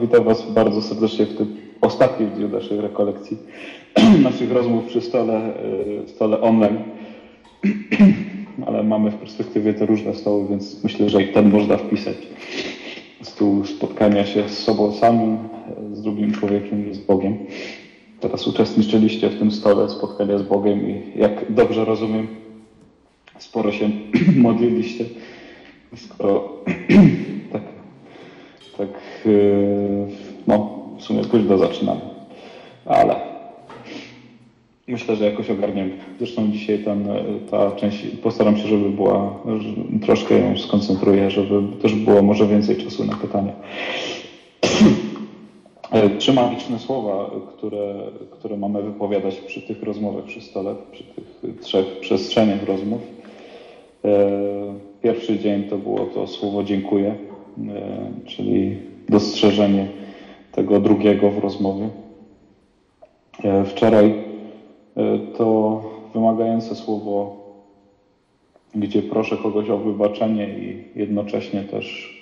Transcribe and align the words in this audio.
Witam 0.00 0.24
Was 0.24 0.50
bardzo 0.50 0.82
serdecznie 0.82 1.26
w 1.26 1.36
tym 1.36 1.56
ostatnim 1.80 2.30
dniu 2.30 2.48
naszej 2.48 2.80
rekolekcji, 2.80 3.36
naszych 4.22 4.52
rozmów 4.52 4.84
przy 4.84 5.00
stole, 5.00 5.52
y, 6.04 6.08
stole 6.08 6.40
online. 6.40 6.78
Ale 8.66 8.82
mamy 8.82 9.10
w 9.10 9.14
perspektywie 9.14 9.74
te 9.74 9.86
różne 9.86 10.14
stoły, 10.14 10.48
więc 10.48 10.84
myślę, 10.84 11.08
że 11.08 11.22
i 11.22 11.32
ten 11.32 11.50
można 11.50 11.76
wpisać. 11.76 12.16
Stół 13.22 13.64
spotkania 13.64 14.26
się 14.26 14.48
z 14.48 14.58
sobą 14.58 14.92
samym, 14.92 15.38
z 15.92 16.02
drugim 16.02 16.32
człowiekiem 16.32 16.90
i 16.90 16.94
z 16.94 16.98
Bogiem. 16.98 17.38
Teraz 18.20 18.46
uczestniczyliście 18.46 19.28
w 19.30 19.38
tym 19.38 19.50
stole 19.50 19.88
spotkania 19.88 20.38
z 20.38 20.42
Bogiem 20.42 20.90
i 20.90 21.18
jak 21.18 21.52
dobrze 21.52 21.84
rozumiem, 21.84 22.26
sporo 23.38 23.72
się 23.72 23.90
modliliście. 24.36 25.04
Skoro 25.96 26.52
tak 27.52 27.73
tak 28.78 28.88
yy, 29.26 30.06
no, 30.46 30.78
w 30.98 31.02
sumie 31.02 31.24
późno 31.24 31.58
zaczynamy. 31.58 32.00
Ale 32.84 33.16
myślę, 34.88 35.16
że 35.16 35.24
jakoś 35.24 35.50
ogarniemy. 35.50 35.90
Zresztą 36.18 36.52
dzisiaj 36.52 36.78
ten, 36.78 37.08
ta 37.50 37.70
część, 37.70 38.06
postaram 38.22 38.56
się, 38.56 38.68
żeby 38.68 38.90
była, 38.90 39.38
troszkę 40.02 40.38
ją 40.38 40.58
skoncentruję, 40.58 41.30
żeby 41.30 41.62
też 41.82 41.94
było 41.94 42.22
może 42.22 42.46
więcej 42.46 42.76
czasu 42.76 43.04
na 43.04 43.16
pytania. 43.16 43.52
Trzy 46.18 46.32
magiczne 46.32 46.78
słowa, 46.78 47.30
które, 47.56 47.94
które 48.30 48.56
mamy 48.56 48.82
wypowiadać 48.82 49.36
przy 49.36 49.62
tych 49.62 49.82
rozmowach 49.82 50.24
przy 50.24 50.40
stole, 50.40 50.74
przy 50.92 51.04
tych 51.04 51.60
trzech 51.60 52.00
przestrzeniach 52.00 52.66
rozmów. 52.66 53.00
Pierwszy 55.02 55.38
dzień 55.38 55.64
to 55.64 55.78
było 55.78 56.06
to 56.06 56.26
słowo 56.26 56.64
dziękuję 56.64 57.14
E, 57.14 57.23
czyli 58.26 58.78
dostrzeżenie 59.08 59.88
tego 60.52 60.80
drugiego 60.80 61.30
w 61.30 61.38
rozmowie. 61.38 61.88
E, 63.44 63.64
wczoraj 63.64 64.14
e, 64.96 65.18
to 65.36 65.80
wymagające 66.14 66.74
słowo, 66.74 67.44
gdzie 68.74 69.02
proszę 69.02 69.36
kogoś 69.36 69.70
o 69.70 69.78
wybaczenie 69.78 70.48
i 70.48 70.84
jednocześnie 70.98 71.60
też 71.60 72.14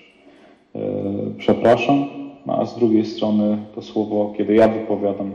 przepraszam, 1.39 2.05
a 2.46 2.67
z 2.67 2.78
drugiej 2.78 3.05
strony 3.05 3.58
to 3.74 3.83
słowo, 3.83 4.34
kiedy 4.36 4.55
ja 4.55 4.69
wypowiadam 4.69 5.33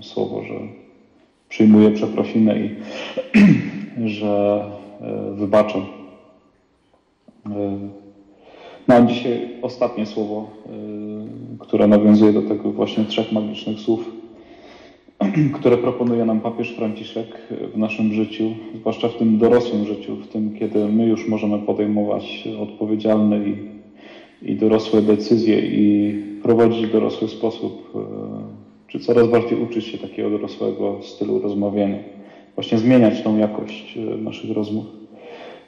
słowo, 0.00 0.42
że 0.42 0.54
przyjmuję 1.48 1.90
przeprosinę 1.90 2.58
i 2.58 2.70
że 4.18 4.64
wybaczam 5.34 5.82
Mam 8.86 9.08
dzisiaj 9.08 9.48
ostatnie 9.62 10.06
słowo, 10.06 10.50
y, 11.54 11.58
które 11.58 11.86
nawiązuje 11.86 12.32
do 12.32 12.42
tego 12.42 12.70
właśnie 12.70 13.04
trzech 13.04 13.32
magicznych 13.32 13.80
słów, 13.80 14.10
które 15.58 15.76
proponuje 15.76 16.24
nam 16.24 16.40
papież 16.40 16.70
Franciszek 16.70 17.26
w 17.74 17.78
naszym 17.78 18.12
życiu, 18.12 18.44
zwłaszcza 18.74 19.08
w 19.08 19.16
tym 19.16 19.38
dorosłym 19.38 19.86
życiu, 19.86 20.16
w 20.16 20.28
tym, 20.28 20.56
kiedy 20.58 20.88
my 20.88 21.06
już 21.06 21.28
możemy 21.28 21.58
podejmować 21.58 22.48
odpowiedzialne 22.62 23.38
i, 23.38 23.56
i 24.42 24.56
dorosłe 24.56 25.02
decyzje 25.02 25.58
i 25.60 26.14
prowadzić 26.42 26.90
dorosły 26.90 27.28
sposób, 27.28 27.92
y, 27.94 28.92
czy 28.92 29.00
coraz 29.00 29.28
bardziej 29.28 29.62
uczyć 29.62 29.84
się 29.84 29.98
takiego 29.98 30.30
dorosłego 30.30 30.98
stylu 31.02 31.38
rozmawiania, 31.38 31.98
właśnie 32.54 32.78
zmieniać 32.78 33.22
tą 33.22 33.38
jakość 33.38 33.96
y, 33.96 34.00
naszych 34.22 34.50
rozmów. 34.50 34.84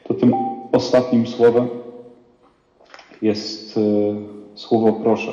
To 0.04 0.14
tym 0.14 0.34
ostatnim 0.72 1.26
słowem 1.26 1.68
jest 3.22 3.78
e, 3.78 3.80
słowo 4.54 4.92
proszę. 4.92 5.32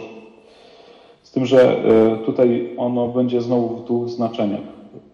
Z 1.23 1.31
tym, 1.31 1.45
że 1.45 1.83
e, 1.85 2.17
tutaj 2.25 2.69
ono 2.77 3.07
będzie 3.07 3.41
znowu 3.41 3.77
w 3.77 3.85
dwóch 3.85 4.09
znaczeniach. 4.09 4.73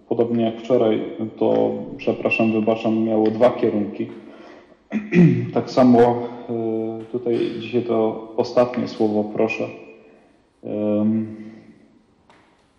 Podobnie 0.09 0.44
jak 0.44 0.59
wczoraj, 0.59 1.02
to 1.38 1.72
przepraszam, 1.98 2.52
wybaczam, 2.52 3.03
miało 3.03 3.28
dwa 3.28 3.49
kierunki. 3.49 4.08
tak 5.54 5.71
samo 5.71 5.99
e, 5.99 6.16
tutaj 7.11 7.39
dzisiaj 7.60 7.82
to 7.82 8.27
ostatnie 8.38 8.88
słowo 8.88 9.23
proszę. 9.23 9.64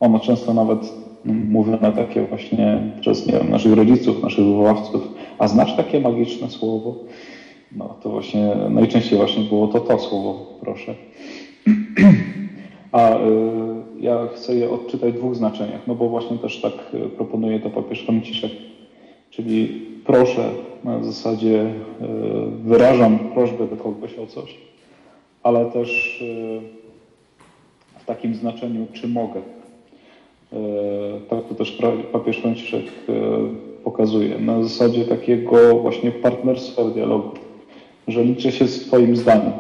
Ono 0.00 0.20
często 0.20 0.54
nawet 0.54 0.92
mówione 1.24 1.92
takie 1.92 2.22
właśnie 2.26 2.82
przez 3.00 3.26
nie 3.26 3.32
wiem, 3.32 3.50
naszych 3.50 3.72
rodziców, 3.72 4.22
naszych 4.22 4.44
wychowawców. 4.44 5.08
A 5.38 5.48
znasz 5.48 5.76
takie 5.76 6.00
magiczne 6.00 6.50
słowo? 6.50 6.94
No 7.76 7.96
to 8.02 8.10
właśnie 8.10 8.54
najczęściej 8.70 9.18
właśnie 9.18 9.44
było 9.44 9.68
to 9.68 9.80
to 9.80 9.98
słowo, 9.98 10.46
proszę. 10.60 10.94
A 12.92 13.16
y, 13.16 13.20
ja 14.00 14.28
chcę 14.34 14.54
je 14.54 14.70
odczytać 14.70 15.14
w 15.14 15.16
dwóch 15.16 15.36
znaczeniach, 15.36 15.86
no 15.86 15.94
bo 15.94 16.08
właśnie 16.08 16.38
też 16.38 16.60
tak 16.60 16.72
y, 16.94 17.08
proponuje 17.08 17.60
to 17.60 17.70
papież 17.70 18.00
Franciszek, 18.00 18.50
czyli 19.30 19.86
proszę, 20.04 20.50
na 20.84 21.04
zasadzie 21.04 21.62
y, 21.62 21.72
wyrażam 22.64 23.18
prośbę 23.18 23.66
do 23.66 23.76
kogoś 23.76 24.18
o 24.18 24.26
coś, 24.26 24.58
ale 25.42 25.66
też 25.66 26.20
y, 26.22 26.60
w 27.98 28.04
takim 28.04 28.34
znaczeniu, 28.34 28.86
czy 28.92 29.08
mogę. 29.08 29.40
Y, 29.40 30.56
tak 31.28 31.48
to 31.48 31.54
też 31.54 31.78
papież 32.12 32.38
Franciszek 32.38 32.84
y, 33.08 33.12
pokazuje, 33.84 34.38
na 34.38 34.62
zasadzie 34.62 35.04
takiego 35.04 35.78
właśnie 35.78 36.10
partnerstwa 36.10 36.84
dialogu 36.84 37.49
że 38.10 38.24
liczy 38.24 38.52
się 38.52 38.68
z 38.68 38.86
Twoim 38.86 39.16
zdaniem. 39.16 39.52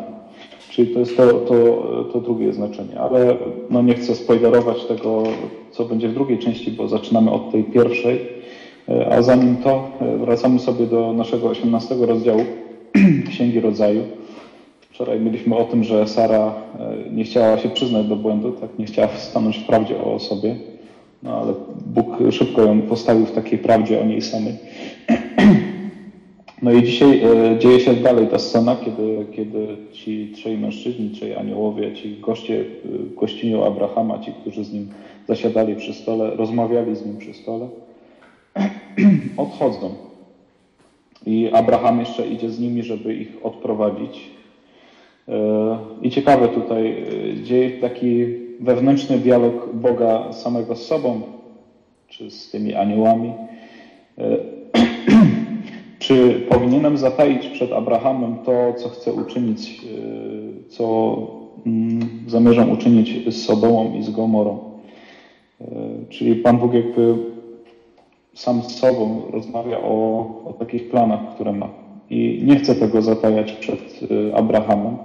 Czyli 0.70 0.94
to 0.94 1.00
jest 1.00 1.16
to, 1.16 1.32
to, 1.32 1.84
to 2.12 2.20
drugie 2.20 2.52
znaczenie. 2.52 3.00
Ale 3.00 3.36
no 3.70 3.82
nie 3.82 3.94
chcę 3.94 4.14
spoilerować 4.14 4.84
tego, 4.84 5.22
co 5.70 5.84
będzie 5.84 6.08
w 6.08 6.14
drugiej 6.14 6.38
części, 6.38 6.70
bo 6.70 6.88
zaczynamy 6.88 7.30
od 7.30 7.52
tej 7.52 7.64
pierwszej. 7.64 8.40
E, 8.88 9.12
a 9.12 9.22
zanim 9.22 9.56
to, 9.56 9.90
e, 10.00 10.16
wracamy 10.16 10.58
sobie 10.58 10.86
do 10.86 11.12
naszego 11.12 11.48
18 11.48 11.94
rozdziału 11.94 12.44
Księgi 13.30 13.60
Rodzaju. 13.60 14.02
Wczoraj 14.90 15.20
mieliśmy 15.20 15.56
o 15.56 15.64
tym, 15.64 15.84
że 15.84 16.06
Sara 16.06 16.54
e, 16.78 17.10
nie 17.12 17.24
chciała 17.24 17.58
się 17.58 17.68
przyznać 17.68 18.06
do 18.06 18.16
błędu, 18.16 18.52
tak 18.52 18.78
nie 18.78 18.86
chciała 18.86 19.08
stanąć 19.08 19.58
w 19.58 19.66
prawdzie 19.66 20.04
o 20.04 20.18
sobie, 20.18 20.56
no 21.22 21.40
ale 21.40 21.52
Bóg 21.86 22.06
szybko 22.30 22.62
ją 22.62 22.82
postawił 22.82 23.26
w 23.26 23.32
takiej 23.32 23.58
prawdzie 23.58 24.00
o 24.00 24.04
niej 24.04 24.22
samej. 24.22 24.54
No 26.62 26.72
i 26.72 26.82
dzisiaj 26.82 27.22
e, 27.22 27.58
dzieje 27.58 27.80
się 27.80 27.94
dalej 27.94 28.26
ta 28.26 28.38
scena, 28.38 28.76
kiedy, 28.84 29.26
kiedy 29.32 29.76
ci 29.92 30.32
trzej 30.34 30.58
mężczyźni, 30.58 31.10
trzej 31.10 31.36
aniołowie, 31.36 31.92
ci 31.92 32.16
goście 32.20 32.64
w 32.84 33.14
e, 33.14 33.20
gościniu 33.20 33.64
Abrahama, 33.64 34.18
ci, 34.18 34.32
którzy 34.40 34.64
z 34.64 34.72
nim 34.72 34.88
zasiadali 35.28 35.76
przy 35.76 35.94
stole, 35.94 36.30
rozmawiali 36.36 36.96
z 36.96 37.06
nim 37.06 37.18
przy 37.18 37.34
stole, 37.34 37.68
odchodzą. 39.36 39.94
I 41.26 41.50
Abraham 41.52 42.00
jeszcze 42.00 42.28
idzie 42.28 42.50
z 42.50 42.60
nimi, 42.60 42.82
żeby 42.82 43.14
ich 43.14 43.28
odprowadzić. 43.42 44.30
E, 45.28 45.78
I 46.02 46.10
ciekawe 46.10 46.48
tutaj 46.48 47.04
dzieje 47.42 47.70
taki 47.70 48.24
wewnętrzny 48.60 49.18
dialog 49.18 49.74
Boga 49.74 50.32
samego 50.32 50.76
z 50.76 50.86
sobą, 50.86 51.22
czy 52.08 52.30
z 52.30 52.50
tymi 52.50 52.74
aniołami 52.74 53.32
czy 56.00 56.46
powinienem 56.48 56.98
zataić 56.98 57.46
przed 57.46 57.72
Abrahamem 57.72 58.36
to, 58.44 58.72
co 58.76 58.88
chcę 58.88 59.12
uczynić, 59.12 59.84
e, 59.84 60.68
co 60.68 61.16
mm, 61.66 62.08
zamierzam 62.26 62.70
uczynić 62.70 63.34
z 63.34 63.44
Sodomą 63.44 63.94
i 63.98 64.02
z 64.02 64.10
Gomorą? 64.10 64.58
E, 65.60 65.66
czyli 66.08 66.36
Pan 66.36 66.58
Bóg 66.58 66.74
jakby 66.74 67.14
sam 68.34 68.62
z 68.62 68.78
sobą 68.78 69.22
rozmawia 69.32 69.78
o, 69.78 70.26
o 70.46 70.52
takich 70.58 70.90
planach, 70.90 71.34
które 71.34 71.52
ma. 71.52 71.68
I 72.10 72.42
nie 72.46 72.56
chce 72.56 72.74
tego 72.74 73.02
zatajać 73.02 73.52
przed 73.52 74.00
e, 74.30 74.36
Abrahamem. 74.36 74.96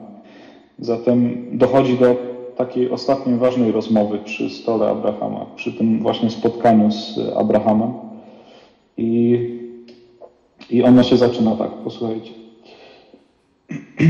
Zatem 0.79 1.45
dochodzi 1.51 1.97
do 1.97 2.15
takiej 2.57 2.89
ostatniej 2.89 3.37
ważnej 3.37 3.71
rozmowy 3.71 4.19
przy 4.25 4.49
stole 4.49 4.89
Abrahama, 4.89 5.45
przy 5.55 5.73
tym 5.73 5.99
właśnie 5.99 6.29
spotkaniu 6.29 6.91
z 6.91 7.19
Abrahamem. 7.37 7.93
I 8.97 9.39
i 10.69 10.83
ono 10.83 11.03
się 11.03 11.17
zaczyna 11.17 11.55
tak, 11.55 11.71
posłuchajcie. 11.71 12.31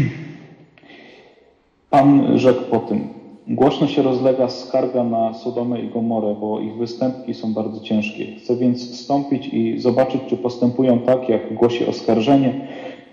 Pan 1.89 2.39
rzekł 2.39 2.61
po 2.71 2.79
tym, 2.79 3.09
głośno 3.47 3.87
się 3.87 4.01
rozlega 4.01 4.49
skarga 4.49 5.03
na 5.03 5.33
Sodomę 5.33 5.81
i 5.81 5.89
Gomorę, 5.89 6.35
bo 6.41 6.59
ich 6.59 6.75
występki 6.75 7.33
są 7.33 7.53
bardzo 7.53 7.81
ciężkie. 7.81 8.25
Chcę 8.35 8.55
więc 8.55 8.91
wstąpić 8.91 9.47
i 9.47 9.79
zobaczyć, 9.79 10.21
czy 10.27 10.37
postępują 10.37 10.99
tak, 10.99 11.29
jak 11.29 11.53
głosi 11.53 11.85
oskarżenie, 11.85 12.67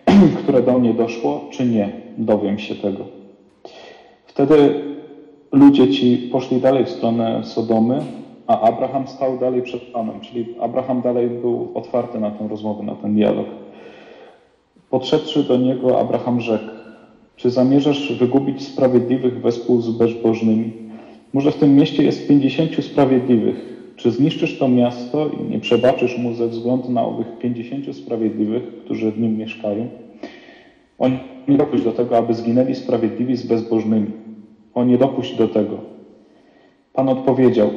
które 0.43 0.63
do 0.63 0.79
mnie 0.79 0.95
doszło, 0.95 1.41
czy 1.51 1.67
nie. 1.67 1.91
Dowiem 2.19 2.59
się 2.59 2.75
tego. 2.75 3.05
Wtedy 4.27 4.85
ludzie 5.53 5.89
ci 5.89 6.17
poszli 6.33 6.61
dalej 6.61 6.85
w 6.85 6.91
stronę 6.91 7.41
Sodomy, 7.45 8.03
a 8.47 8.61
Abraham 8.61 9.09
stał 9.09 9.39
dalej 9.39 9.63
przed 9.63 9.83
Panem, 9.83 10.21
czyli 10.21 10.55
Abraham 10.61 11.01
dalej 11.01 11.29
był 11.29 11.69
otwarty 11.75 12.21
na 12.21 12.31
tę 12.31 12.49
rozmowę, 12.49 12.83
na 12.83 12.95
ten 12.95 13.15
dialog. 13.15 13.47
Podszedłszy 14.91 15.43
do 15.43 15.57
niego, 15.57 16.01
Abraham 16.01 16.41
rzekł: 16.41 16.71
Czy 17.37 17.51
zamierzasz 17.51 18.19
wygubić 18.19 18.63
sprawiedliwych 18.63 19.41
wespół 19.41 19.81
z 19.81 19.91
bezbożnymi? 19.91 20.73
Może 21.33 21.51
w 21.51 21.57
tym 21.57 21.77
mieście 21.77 22.03
jest 22.03 22.29
pięćdziesięciu 22.29 22.83
sprawiedliwych. 22.83 23.73
Czy 23.97 24.11
zniszczysz 24.11 24.59
to 24.59 24.69
miasto 24.69 25.29
i 25.29 25.51
nie 25.51 25.61
przebaczysz 25.61 26.19
mu 26.19 26.35
ze 26.35 26.49
względu 26.49 26.91
na 26.91 27.05
owych 27.05 27.39
pięćdziesięciu 27.39 27.93
sprawiedliwych, 27.93 28.85
którzy 28.85 29.13
w 29.13 29.21
nim 29.21 29.39
mieszkają? 29.39 29.89
On 30.99 31.19
nie 31.49 31.57
dopuść 31.57 31.85
do 31.85 31.93
tego, 31.93 32.17
aby 32.19 32.35
zginęli 32.35 32.75
sprawiedliwi 32.75 33.37
z 33.37 33.47
bezbożnymi. 33.47 34.07
O 34.75 34.85
nie 34.85 34.99
dopuść 34.99 35.37
do 35.37 35.49
tego. 35.49 35.77
Pan 36.93 37.09
odpowiedział, 37.09 37.71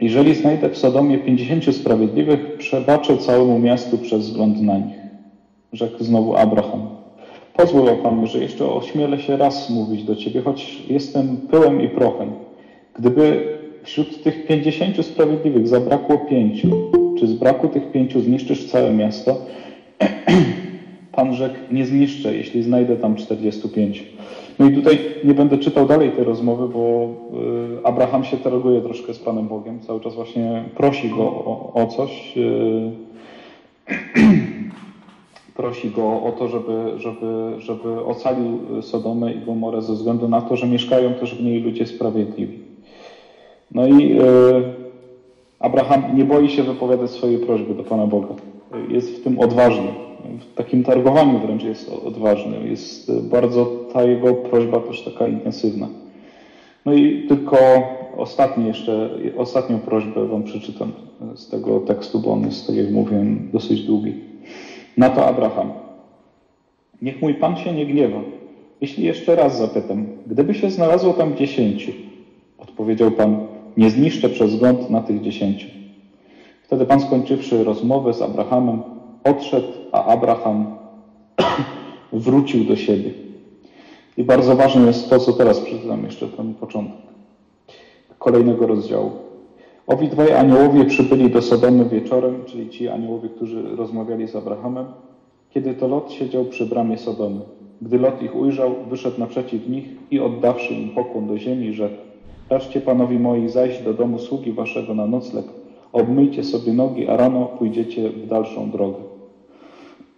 jeżeli 0.00 0.34
znajdę 0.34 0.68
w 0.68 0.78
Sodomie 0.78 1.18
pięćdziesięciu 1.18 1.72
sprawiedliwych, 1.72 2.56
przebaczę 2.58 3.16
całemu 3.16 3.58
miastu 3.58 3.98
przez 3.98 4.20
wzgląd 4.20 4.62
na 4.62 4.78
nich. 4.78 4.96
Rzekł 5.72 6.04
znowu 6.04 6.36
Abraham. 6.36 6.88
Pozwól, 7.56 7.88
Panie, 8.02 8.26
że 8.26 8.38
jeszcze 8.38 8.72
ośmielę 8.72 9.18
się 9.18 9.36
raz 9.36 9.70
mówić 9.70 10.04
do 10.04 10.16
Ciebie, 10.16 10.42
choć 10.42 10.82
jestem 10.88 11.36
pyłem 11.36 11.82
i 11.82 11.88
prochem. 11.88 12.30
Gdyby 12.98 13.58
wśród 13.82 14.22
tych 14.22 14.46
pięćdziesięciu 14.46 15.02
sprawiedliwych 15.02 15.68
zabrakło 15.68 16.18
pięciu, 16.18 16.70
czy 17.18 17.26
z 17.26 17.32
braku 17.32 17.68
tych 17.68 17.92
pięciu 17.92 18.20
zniszczysz 18.20 18.70
całe 18.70 18.92
miasto? 18.92 19.46
Pan 21.12 21.34
rzekł, 21.34 21.56
nie 21.70 21.86
zniszczę, 21.86 22.36
jeśli 22.36 22.62
znajdę 22.62 22.96
tam 22.96 23.16
45. 23.16 24.04
No 24.58 24.66
i 24.66 24.72
tutaj 24.72 24.98
nie 25.24 25.34
będę 25.34 25.58
czytał 25.58 25.86
dalej 25.86 26.10
tej 26.10 26.24
rozmowy, 26.24 26.68
bo 26.68 27.08
y, 27.80 27.86
Abraham 27.86 28.24
się 28.24 28.36
targuje 28.36 28.80
troszkę 28.80 29.14
z 29.14 29.18
Panem 29.18 29.48
Bogiem. 29.48 29.80
Cały 29.80 30.00
czas 30.00 30.14
właśnie 30.14 30.64
prosi 30.76 31.08
go 31.10 31.22
o, 31.22 31.72
o 31.74 31.86
coś. 31.86 32.36
Y, 32.36 32.90
prosi 35.56 35.90
go 35.90 36.02
o 36.02 36.34
to, 36.38 36.48
żeby, 36.48 36.92
żeby, 36.96 37.52
żeby 37.58 38.04
ocalił 38.04 38.82
Sodomę 38.82 39.32
i 39.32 39.40
Gomorę 39.40 39.82
ze 39.82 39.92
względu 39.92 40.28
na 40.28 40.40
to, 40.40 40.56
że 40.56 40.66
mieszkają 40.66 41.14
też 41.14 41.34
w 41.34 41.44
niej 41.44 41.60
ludzie 41.60 41.86
sprawiedliwi. 41.86 42.58
No 43.74 43.86
i 43.86 44.20
y, 44.20 44.24
Abraham 45.58 46.16
nie 46.16 46.24
boi 46.24 46.48
się 46.48 46.62
wypowiadać 46.62 47.10
swojej 47.10 47.38
prośby 47.38 47.74
do 47.74 47.84
Pana 47.84 48.06
Boga. 48.06 48.34
Jest 48.88 49.16
w 49.16 49.24
tym 49.24 49.38
odważny 49.38 50.08
w 50.40 50.54
takim 50.54 50.84
targowaniu 50.84 51.38
wręcz 51.38 51.62
jest 51.62 51.92
odważny. 52.04 52.68
Jest 52.68 53.22
bardzo 53.22 53.72
ta 53.92 54.02
jego 54.02 54.34
prośba 54.34 54.80
też 54.80 55.02
taka 55.02 55.28
intensywna. 55.28 55.88
No 56.86 56.92
i 56.94 57.26
tylko 57.28 57.56
ostatni 58.16 58.66
jeszcze, 58.66 59.10
ostatnią 59.36 59.78
prośbę 59.78 60.26
Wam 60.26 60.42
przeczytam 60.42 60.92
z 61.34 61.48
tego 61.48 61.80
tekstu, 61.80 62.18
bo 62.18 62.32
on 62.32 62.44
jest, 62.44 62.66
tak 62.66 62.76
jak 62.76 62.90
mówiłem, 62.90 63.48
dosyć 63.52 63.82
długi. 63.82 64.14
Na 64.96 65.10
to 65.10 65.26
Abraham. 65.26 65.72
Niech 67.02 67.22
mój 67.22 67.34
Pan 67.34 67.56
się 67.56 67.72
nie 67.72 67.86
gniewa. 67.86 68.20
Jeśli 68.80 69.04
jeszcze 69.04 69.36
raz 69.36 69.58
zapytam, 69.58 70.06
gdyby 70.26 70.54
się 70.54 70.70
znalazło 70.70 71.12
tam 71.12 71.36
dziesięciu, 71.36 71.92
odpowiedział 72.58 73.10
Pan, 73.10 73.46
nie 73.76 73.90
zniszczę 73.90 74.28
przez 74.28 74.50
wzgląd 74.50 74.90
na 74.90 75.00
tych 75.00 75.20
dziesięciu. 75.20 75.68
Wtedy 76.62 76.86
Pan 76.86 77.00
skończywszy 77.00 77.64
rozmowę 77.64 78.14
z 78.14 78.22
Abrahamem, 78.22 78.82
odszedł, 79.24 79.68
a 79.92 80.04
Abraham 80.04 80.76
wrócił 82.12 82.64
do 82.64 82.76
siebie. 82.76 83.27
I 84.18 84.24
bardzo 84.24 84.56
ważne 84.56 84.86
jest 84.86 85.10
to, 85.10 85.18
co 85.18 85.32
teraz 85.32 85.60
przeczytam 85.60 86.04
jeszcze 86.04 86.28
ten 86.28 86.54
początek 86.54 86.96
kolejnego 88.18 88.66
rozdziału. 88.66 89.10
Owi 89.86 90.08
dwaj 90.08 90.32
aniołowie 90.32 90.84
przybyli 90.84 91.30
do 91.30 91.42
Sodomy 91.42 91.84
wieczorem, 91.84 92.44
czyli 92.46 92.68
ci 92.68 92.88
aniołowie, 92.88 93.28
którzy 93.28 93.76
rozmawiali 93.76 94.28
z 94.28 94.36
Abrahamem, 94.36 94.86
kiedy 95.50 95.74
to 95.74 95.88
Lot 95.88 96.12
siedział 96.12 96.44
przy 96.44 96.66
bramie 96.66 96.98
Sodomy. 96.98 97.40
Gdy 97.82 97.98
Lot 97.98 98.22
ich 98.22 98.36
ujrzał, 98.36 98.74
wyszedł 98.90 99.20
naprzeciw 99.20 99.68
nich 99.68 99.84
i 100.10 100.20
oddawszy 100.20 100.74
im 100.74 100.90
pokłon 100.90 101.26
do 101.26 101.38
ziemi, 101.38 101.72
rzekł 101.72 101.96
Każcie 102.48 102.80
panowi 102.80 103.18
moi 103.18 103.48
zajść 103.48 103.82
do 103.82 103.94
domu 103.94 104.18
sługi 104.18 104.52
waszego 104.52 104.94
na 104.94 105.06
nocleg, 105.06 105.44
obmyjcie 105.92 106.44
sobie 106.44 106.72
nogi, 106.72 107.08
a 107.08 107.16
rano 107.16 107.44
pójdziecie 107.44 108.10
w 108.10 108.26
dalszą 108.26 108.70
drogę. 108.70 108.98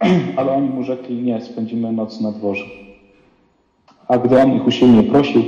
Ale 0.37 0.53
oni 0.53 0.69
mu 0.69 0.82
rzekli, 0.82 1.23
nie, 1.23 1.41
spędzimy 1.41 1.93
noc 1.93 2.20
na 2.20 2.32
dworze. 2.32 2.90
A 4.11 4.19
gdy 4.19 4.39
on 4.43 4.57
ich 4.57 4.67
usilnie 4.67 5.03
prosił, 5.03 5.43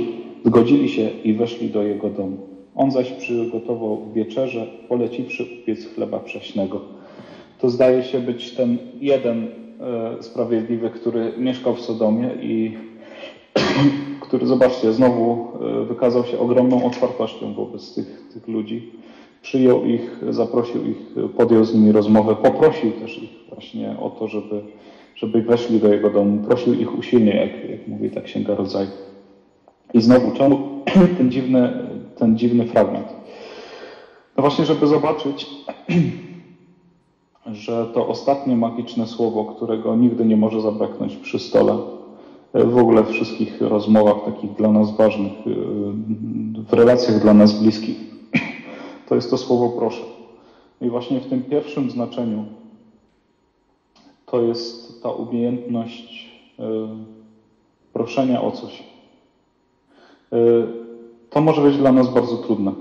zgodzili 0.45 0.89
się 0.89 1.09
i 1.23 1.33
weszli 1.33 1.69
do 1.69 1.83
jego 1.83 2.09
domu. 2.09 2.37
On 2.75 2.91
zaś 2.91 3.11
przygotował 3.11 4.01
wieczerze, 4.13 4.67
poleciwszy 4.89 5.45
upiec 5.61 5.95
chleba 5.95 6.19
prześnego. 6.19 6.81
To 7.59 7.69
zdaje 7.69 8.03
się 8.03 8.19
być 8.19 8.51
ten 8.51 8.77
jeden 9.01 9.47
e, 9.47 10.23
sprawiedliwy, 10.23 10.89
który 10.89 11.33
mieszkał 11.37 11.75
w 11.75 11.81
Sodomie 11.81 12.29
i 12.41 12.77
który, 14.25 14.47
zobaczcie, 14.47 14.93
znowu 14.93 15.47
e, 15.81 15.85
wykazał 15.85 16.25
się 16.25 16.39
ogromną 16.39 16.85
otwartością 16.85 17.53
wobec 17.53 17.95
tych, 17.95 18.23
tych 18.33 18.47
ludzi 18.47 18.91
przyjął 19.41 19.85
ich, 19.85 20.19
zaprosił 20.29 20.85
ich, 20.85 21.15
podjął 21.37 21.65
z 21.65 21.75
nimi 21.75 21.91
rozmowę, 21.91 22.35
poprosił 22.35 22.91
też 22.91 23.23
ich 23.23 23.29
właśnie 23.49 23.95
o 23.99 24.09
to, 24.09 24.27
żeby, 24.27 24.61
żeby 25.23 25.41
weszli 25.41 25.79
do 25.79 25.93
jego 25.93 26.09
domu. 26.09 26.43
Prosił 26.47 26.73
ich 26.73 26.97
usilnie, 26.97 27.35
jak, 27.35 27.69
jak 27.69 27.87
mówi 27.87 28.09
ta 28.09 28.21
Księga 28.21 28.55
Rodzaju. 28.55 28.89
I 29.93 30.01
znowu, 30.01 30.31
czemu 30.31 30.83
ten 31.17 31.31
dziwny, 31.31 31.73
ten 32.17 32.37
dziwny 32.37 32.65
fragment? 32.65 33.07
No 34.37 34.41
właśnie, 34.41 34.65
żeby 34.65 34.87
zobaczyć, 34.87 35.49
że 37.45 37.85
to 37.93 38.07
ostatnie 38.07 38.55
magiczne 38.55 39.07
słowo, 39.07 39.45
którego 39.45 39.95
nigdy 39.95 40.25
nie 40.25 40.37
może 40.37 40.61
zabraknąć 40.61 41.15
przy 41.15 41.39
stole, 41.39 41.77
w 42.53 42.77
ogóle 42.77 43.03
w 43.03 43.09
wszystkich 43.09 43.61
rozmowach 43.61 44.25
takich 44.25 44.53
dla 44.53 44.71
nas 44.71 44.97
ważnych, 44.97 45.33
w 46.69 46.73
relacjach 46.73 47.21
dla 47.21 47.33
nas 47.33 47.61
bliskich, 47.61 47.97
to 49.09 49.15
jest 49.15 49.29
to 49.29 49.37
słowo 49.37 49.69
proszę. 49.69 50.03
I 50.81 50.89
właśnie 50.89 51.19
w 51.19 51.25
tym 51.25 51.43
pierwszym 51.43 51.91
znaczeniu 51.91 52.45
to 54.33 54.41
jest 54.41 55.03
ta 55.03 55.09
umiejętność 55.09 56.31
y, 56.59 56.63
proszenia 57.93 58.41
o 58.41 58.51
coś. 58.51 58.83
Y, 60.33 60.67
to 61.29 61.41
może 61.41 61.61
być 61.61 61.77
dla 61.77 61.91
nas 61.91 62.13
bardzo 62.13 62.37
trudne. 62.37 62.71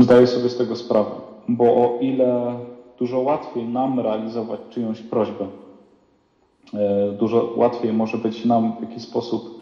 Y, 0.00 0.02
zdaję 0.02 0.26
sobie 0.26 0.48
z 0.48 0.56
tego 0.56 0.76
sprawę, 0.76 1.10
bo 1.48 1.64
o 1.64 1.98
ile 2.00 2.54
dużo 2.98 3.20
łatwiej 3.20 3.64
nam 3.64 4.00
realizować 4.00 4.60
czyjąś 4.70 5.00
prośbę, 5.00 5.46
dużo 7.18 7.52
łatwiej 7.56 7.92
może 7.92 8.18
być 8.18 8.44
nam 8.44 8.72
w 8.78 8.80
jakiś 8.80 9.02
sposób 9.02 9.60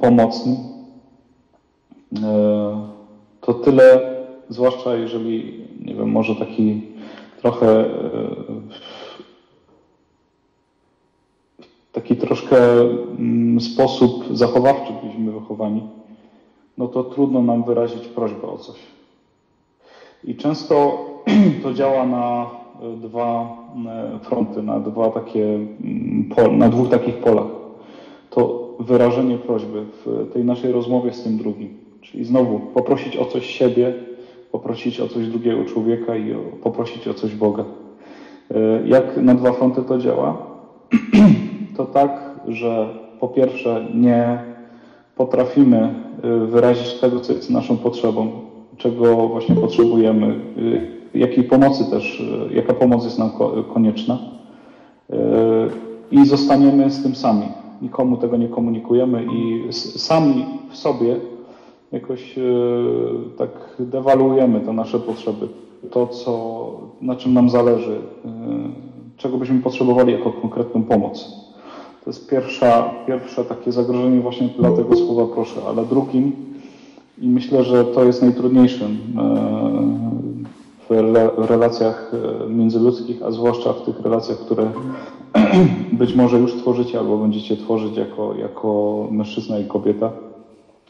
pomocny, 0.00 0.56
to 3.40 3.54
tyle, 3.54 4.14
zwłaszcza 4.48 4.94
jeżeli, 4.94 5.64
nie 5.84 5.94
wiem, 5.94 6.10
może 6.10 6.34
taki 6.34 6.95
trochę 7.46 7.80
e, 7.80 7.86
taki 11.92 12.16
troszkę 12.16 12.80
mm, 12.80 13.60
sposób 13.60 14.24
zachowawczy 14.36 14.92
byliśmy 15.02 15.32
wychowani, 15.32 15.82
no 16.78 16.88
to 16.88 17.04
trudno 17.04 17.42
nam 17.42 17.64
wyrazić 17.64 18.06
prośbę 18.06 18.48
o 18.48 18.58
coś. 18.58 18.76
I 20.24 20.36
często 20.36 21.04
to 21.62 21.74
działa 21.74 22.06
na 22.06 22.46
e, 22.82 22.96
dwa 22.96 23.56
e, 23.86 24.18
fronty, 24.22 24.62
na 24.62 24.80
dwa 24.80 25.10
takie, 25.10 25.44
mm, 25.54 26.58
na 26.58 26.68
dwóch 26.68 26.88
takich 26.88 27.16
polach. 27.16 27.46
To 28.30 28.68
wyrażenie 28.80 29.38
prośby 29.38 29.84
w 30.04 30.32
tej 30.32 30.44
naszej 30.44 30.72
rozmowie 30.72 31.12
z 31.12 31.22
tym 31.22 31.38
drugim. 31.38 31.78
Czyli 32.00 32.24
znowu 32.24 32.58
poprosić 32.58 33.16
o 33.16 33.24
coś 33.24 33.46
siebie, 33.46 33.94
poprosić 34.56 35.00
o 35.00 35.08
coś 35.08 35.26
drugiego 35.28 35.64
człowieka 35.64 36.16
i 36.16 36.34
poprosić 36.62 37.08
o 37.08 37.14
coś 37.14 37.34
Boga. 37.34 37.64
E, 38.50 38.88
jak 38.88 39.16
na 39.16 39.34
dwa 39.34 39.52
fronty 39.52 39.82
to 39.82 39.98
działa? 39.98 40.36
To 41.76 41.84
tak, 41.84 42.40
że 42.48 42.88
po 43.20 43.28
pierwsze 43.28 43.86
nie 43.94 44.38
potrafimy 45.16 45.94
e, 46.22 46.46
wyrazić 46.46 46.94
tego, 46.94 47.20
co 47.20 47.32
jest 47.32 47.50
naszą 47.50 47.76
potrzebą, 47.76 48.30
czego 48.76 49.28
właśnie 49.28 49.54
potrzebujemy, 49.54 50.40
e, 51.14 51.18
jakiej 51.18 51.44
pomocy 51.44 51.90
też, 51.90 52.22
jaka 52.50 52.74
pomoc 52.74 53.04
jest 53.04 53.18
nam 53.18 53.30
konieczna 53.74 54.18
i 56.10 56.26
zostaniemy 56.26 56.90
z 56.90 57.02
tym 57.02 57.14
sami. 57.14 57.46
Nikomu 57.82 58.16
tego 58.16 58.36
nie 58.36 58.48
komunikujemy 58.48 59.24
i 59.24 59.72
sami 59.72 60.44
w 60.70 60.76
sobie 60.76 61.16
jakoś 61.96 62.38
e, 62.38 62.42
tak 63.38 63.50
dewaluujemy 63.78 64.60
te 64.60 64.72
nasze 64.72 65.00
potrzeby, 65.00 65.48
to, 65.90 66.06
co, 66.06 66.70
na 67.00 67.16
czym 67.16 67.34
nam 67.34 67.50
zależy, 67.50 67.98
e, 68.24 68.28
czego 69.16 69.36
byśmy 69.38 69.60
potrzebowali 69.60 70.12
jako 70.12 70.32
konkretną 70.32 70.82
pomoc. 70.82 71.46
To 72.04 72.10
jest 72.10 72.30
pierwsza, 72.30 72.90
pierwsze 73.06 73.44
takie 73.44 73.72
zagrożenie 73.72 74.20
właśnie 74.20 74.48
dla 74.58 74.70
tego 74.70 74.96
słowa 74.96 75.34
proszę, 75.34 75.60
ale 75.68 75.84
drugim 75.84 76.32
i 77.18 77.28
myślę, 77.28 77.64
że 77.64 77.84
to 77.84 78.04
jest 78.04 78.22
najtrudniejszym 78.22 78.98
e, 79.18 79.96
w 80.88 81.50
relacjach 81.50 82.12
międzyludzkich, 82.48 83.22
a 83.22 83.30
zwłaszcza 83.30 83.72
w 83.72 83.82
tych 83.82 84.00
relacjach, 84.00 84.38
które 84.38 84.70
być 86.00 86.14
może 86.14 86.38
już 86.38 86.54
tworzycie 86.54 86.98
albo 86.98 87.18
będziecie 87.18 87.56
tworzyć 87.56 87.96
jako, 87.96 88.34
jako 88.34 89.08
mężczyzna 89.10 89.58
i 89.58 89.64
kobieta 89.64 90.12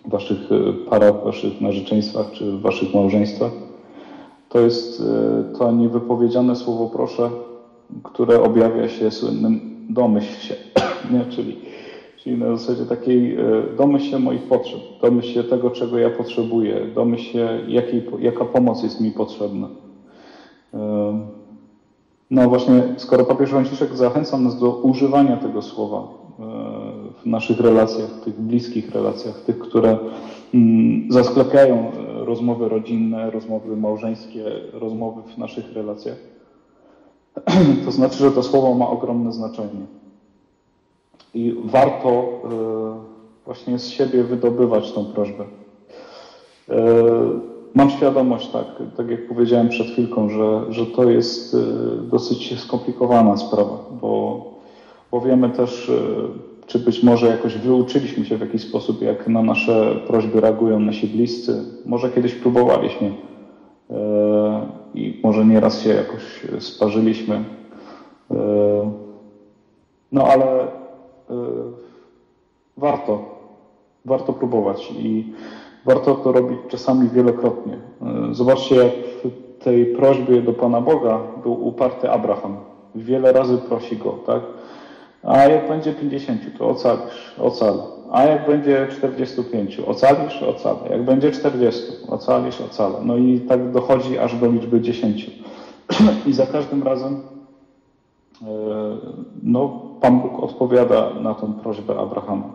w 0.07 0.11
waszych 0.11 0.39
parach, 0.91 1.21
w 1.21 1.25
waszych 1.25 1.61
narzeczeństwach 1.61 2.31
czy 2.33 2.53
w 2.53 2.61
waszych 2.61 2.95
małżeństwach. 2.95 3.53
To 4.49 4.61
jest 4.61 5.03
to 5.59 5.73
niewypowiedziane 5.73 6.57
słowo 6.57 6.87
proszę, 6.87 7.31
które 8.03 8.43
objawia 8.43 8.89
się 8.89 9.11
słynnym 9.11 9.77
domyśl 9.91 10.41
się, 10.41 10.55
nie? 11.13 11.25
Czyli, 11.25 11.57
czyli 12.17 12.39
na 12.39 12.57
zasadzie 12.57 12.85
takiej 12.85 13.37
domyśl 13.77 14.11
się 14.11 14.19
moich 14.19 14.43
potrzeb, 14.43 14.81
domyśl 15.03 15.29
się 15.29 15.45
tego, 15.45 15.71
czego 15.71 15.99
ja 15.99 16.11
potrzebuję, 16.11 16.87
domyśl 16.95 17.33
się, 17.33 17.61
jakiej, 17.69 18.03
jaka 18.19 18.45
pomoc 18.45 18.83
jest 18.83 19.01
mi 19.01 19.11
potrzebna. 19.11 19.69
No 22.31 22.49
właśnie, 22.49 22.83
skoro 22.97 23.25
papież 23.25 23.51
Franciszek 23.51 23.97
zachęca 23.97 24.39
nas 24.39 24.59
do 24.61 24.71
używania 24.71 25.37
tego 25.37 25.63
słowa 25.63 25.99
e, 25.99 26.43
naszych 27.26 27.61
relacjach, 27.61 28.11
tych 28.25 28.40
bliskich 28.40 28.95
relacjach, 28.95 29.40
tych, 29.40 29.59
które 29.59 29.99
mm, 30.54 31.12
zasklepiają 31.12 31.92
e, 31.92 32.25
rozmowy 32.25 32.68
rodzinne, 32.68 33.30
rozmowy 33.30 33.76
małżeńskie, 33.76 34.45
rozmowy 34.73 35.23
w 35.35 35.38
naszych 35.38 35.73
relacjach, 35.73 36.16
to 37.85 37.90
znaczy, 37.90 38.18
że 38.18 38.30
to 38.30 38.42
słowo 38.42 38.75
ma 38.75 38.88
ogromne 38.88 39.33
znaczenie. 39.33 39.87
I 41.35 41.56
warto 41.64 42.09
e, 42.11 42.47
właśnie 43.45 43.78
z 43.78 43.88
siebie 43.88 44.25
wydobywać 44.25 44.92
tą 44.92 45.04
prośbę. 45.04 45.45
Mam 47.75 47.90
świadomość, 47.90 48.49
tak, 48.49 48.66
tak 48.97 49.11
jak 49.11 49.28
powiedziałem 49.28 49.68
przed 49.68 49.87
chwilką, 49.87 50.28
że, 50.28 50.73
że 50.73 50.87
to 50.87 51.11
jest 51.11 51.56
dosyć 52.02 52.61
skomplikowana 52.61 53.37
sprawa, 53.37 53.78
bo, 54.00 54.45
bo 55.11 55.21
wiemy 55.21 55.50
też, 55.50 55.90
czy 56.67 56.79
być 56.79 57.03
może 57.03 57.27
jakoś 57.27 57.57
wyuczyliśmy 57.57 58.25
się 58.25 58.37
w 58.37 58.41
jakiś 58.41 58.63
sposób, 58.63 59.03
jak 59.03 59.29
na 59.29 59.43
nasze 59.43 59.97
prośby 60.07 60.41
reagują 60.41 60.81
nasi 60.81 61.07
bliscy. 61.07 61.65
Może 61.87 62.11
kiedyś 62.11 62.35
próbowaliśmy 62.35 63.07
y, 63.07 63.95
i 64.95 65.21
może 65.23 65.45
nieraz 65.45 65.83
się 65.83 65.91
jakoś 65.91 66.47
sparzyliśmy. 66.59 67.45
No 70.13 70.25
ale 70.25 70.69
warto, 72.77 73.25
warto 74.05 74.33
próbować 74.33 74.93
i 74.99 75.33
warto 75.85 76.15
to 76.15 76.33
robić 76.33 76.59
czasami 76.69 77.09
wielokrotnie. 77.09 77.79
E, 78.03 78.35
zobaczcie, 78.35 78.75
jak 78.75 78.93
w 79.25 79.65
tej 79.65 79.87
prośbie 79.87 80.43
do 80.43 80.53
Pana 80.53 80.81
Boga 80.81 81.21
był 81.43 81.67
uparty 81.67 82.11
Abraham. 82.11 82.57
Wiele 82.95 83.33
razy 83.33 83.59
prosi 83.59 83.97
go, 83.97 84.19
tak? 84.27 84.43
A 85.26 85.45
jak 85.45 85.68
będzie 85.68 85.92
50, 85.92 86.59
to 86.59 86.68
ocalisz, 86.68 87.35
ocal. 87.38 87.83
A 88.11 88.25
jak 88.25 88.47
będzie 88.47 88.88
45, 88.90 89.80
ocalisz, 89.80 90.42
ocalę. 90.42 90.78
Jak 90.90 91.02
będzie 91.02 91.33
40, 91.33 91.83
ocalisz, 92.09 92.61
ocalę. 92.61 92.95
No 93.04 93.16
i 93.16 93.40
tak 93.40 93.71
dochodzi 93.71 94.18
aż 94.18 94.37
do 94.37 94.47
liczby 94.47 94.80
10. 94.80 95.30
I 96.26 96.33
za 96.33 96.47
każdym 96.47 96.83
razem 96.83 97.21
e, 98.42 98.47
no, 99.42 99.83
Pan 100.00 100.21
Bóg 100.21 100.42
odpowiada 100.42 101.11
na 101.21 101.35
tą 101.35 101.52
prośbę 101.52 101.99
Abrahama. 101.99 102.54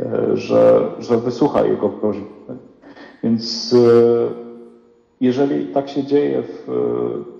E, 0.00 0.36
że, 0.36 0.90
że 0.98 1.18
wysłucha 1.18 1.62
jego 1.62 1.88
prośby. 1.88 2.26
Więc 3.24 3.74
e, 3.74 3.78
jeżeli 5.20 5.66
tak 5.66 5.88
się 5.88 6.04
dzieje 6.04 6.42
w 6.42 6.66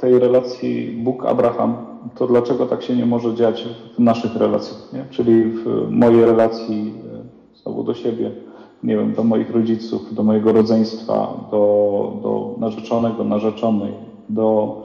tej 0.00 0.18
relacji 0.18 1.02
Bóg-Abraham, 1.04 1.88
to 2.14 2.26
dlaczego 2.26 2.66
tak 2.66 2.82
się 2.82 2.96
nie 2.96 3.06
może 3.06 3.34
dziać 3.34 3.68
w 3.96 3.98
naszych 3.98 4.36
relacjach? 4.36 4.92
Nie? 4.92 5.04
Czyli 5.10 5.44
w 5.44 5.90
mojej 5.90 6.24
relacji 6.24 6.94
znowu 7.62 7.84
do 7.84 7.94
siebie, 7.94 8.30
nie 8.82 8.96
wiem, 8.96 9.12
do 9.12 9.24
moich 9.24 9.50
rodziców, 9.50 10.14
do 10.14 10.22
mojego 10.22 10.52
rodzeństwa, 10.52 11.32
do, 11.50 12.12
do 12.22 12.54
narzeczonego, 12.58 13.24
narzeczonej, 13.24 13.92
do 14.28 14.76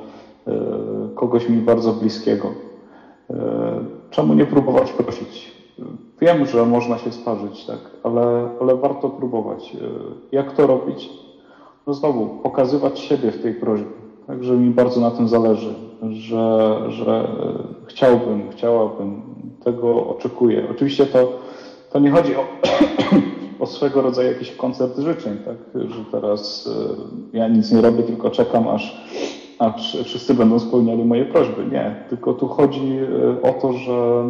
kogoś 1.15 1.49
mi 1.49 1.57
bardzo 1.57 1.93
bliskiego. 1.93 2.47
Czemu 4.09 4.33
nie 4.33 4.45
próbować 4.45 4.91
prosić? 4.91 5.51
Wiem, 6.21 6.45
że 6.45 6.65
można 6.65 6.97
się 6.97 7.11
sparzyć, 7.11 7.65
tak, 7.65 7.79
ale, 8.03 8.49
ale 8.61 8.75
warto 8.75 9.09
próbować. 9.09 9.75
E, 9.75 9.79
jak 10.31 10.51
to 10.51 10.67
robić? 10.67 11.09
No 11.87 11.93
znowu, 11.93 12.27
pokazywać 12.27 12.99
siebie 12.99 13.31
w 13.31 13.41
tej 13.41 13.53
prośbie. 13.53 14.02
Także 14.27 14.53
mi 14.53 14.69
bardzo 14.69 15.01
na 15.01 15.11
tym 15.11 15.27
zależy, 15.27 15.73
że, 16.11 16.77
że 16.89 17.27
chciałbym, 17.85 18.49
chciałabym, 18.51 19.21
tego 19.63 20.07
oczekuję. 20.07 20.67
Oczywiście 20.71 21.05
to, 21.05 21.39
to 21.91 21.99
nie 21.99 22.11
chodzi 22.11 22.35
o, 22.35 22.45
o 23.63 23.65
swego 23.65 24.01
rodzaju 24.01 24.31
jakiś 24.31 24.51
koncert 24.51 24.99
życzeń, 24.99 25.37
tak, 25.45 25.57
że 25.75 26.05
teraz 26.11 26.69
e, 27.33 27.37
ja 27.37 27.47
nic 27.47 27.71
nie 27.71 27.81
robię, 27.81 28.03
tylko 28.03 28.29
czekam, 28.29 28.67
aż, 28.67 29.07
aż 29.59 29.97
wszyscy 30.03 30.33
będą 30.33 30.59
spełniali 30.59 31.05
moje 31.05 31.25
prośby. 31.25 31.65
Nie, 31.71 31.95
tylko 32.09 32.33
tu 32.33 32.47
chodzi 32.47 32.97
e, 33.43 33.49
o 33.49 33.53
to, 33.61 33.73
że 33.73 34.23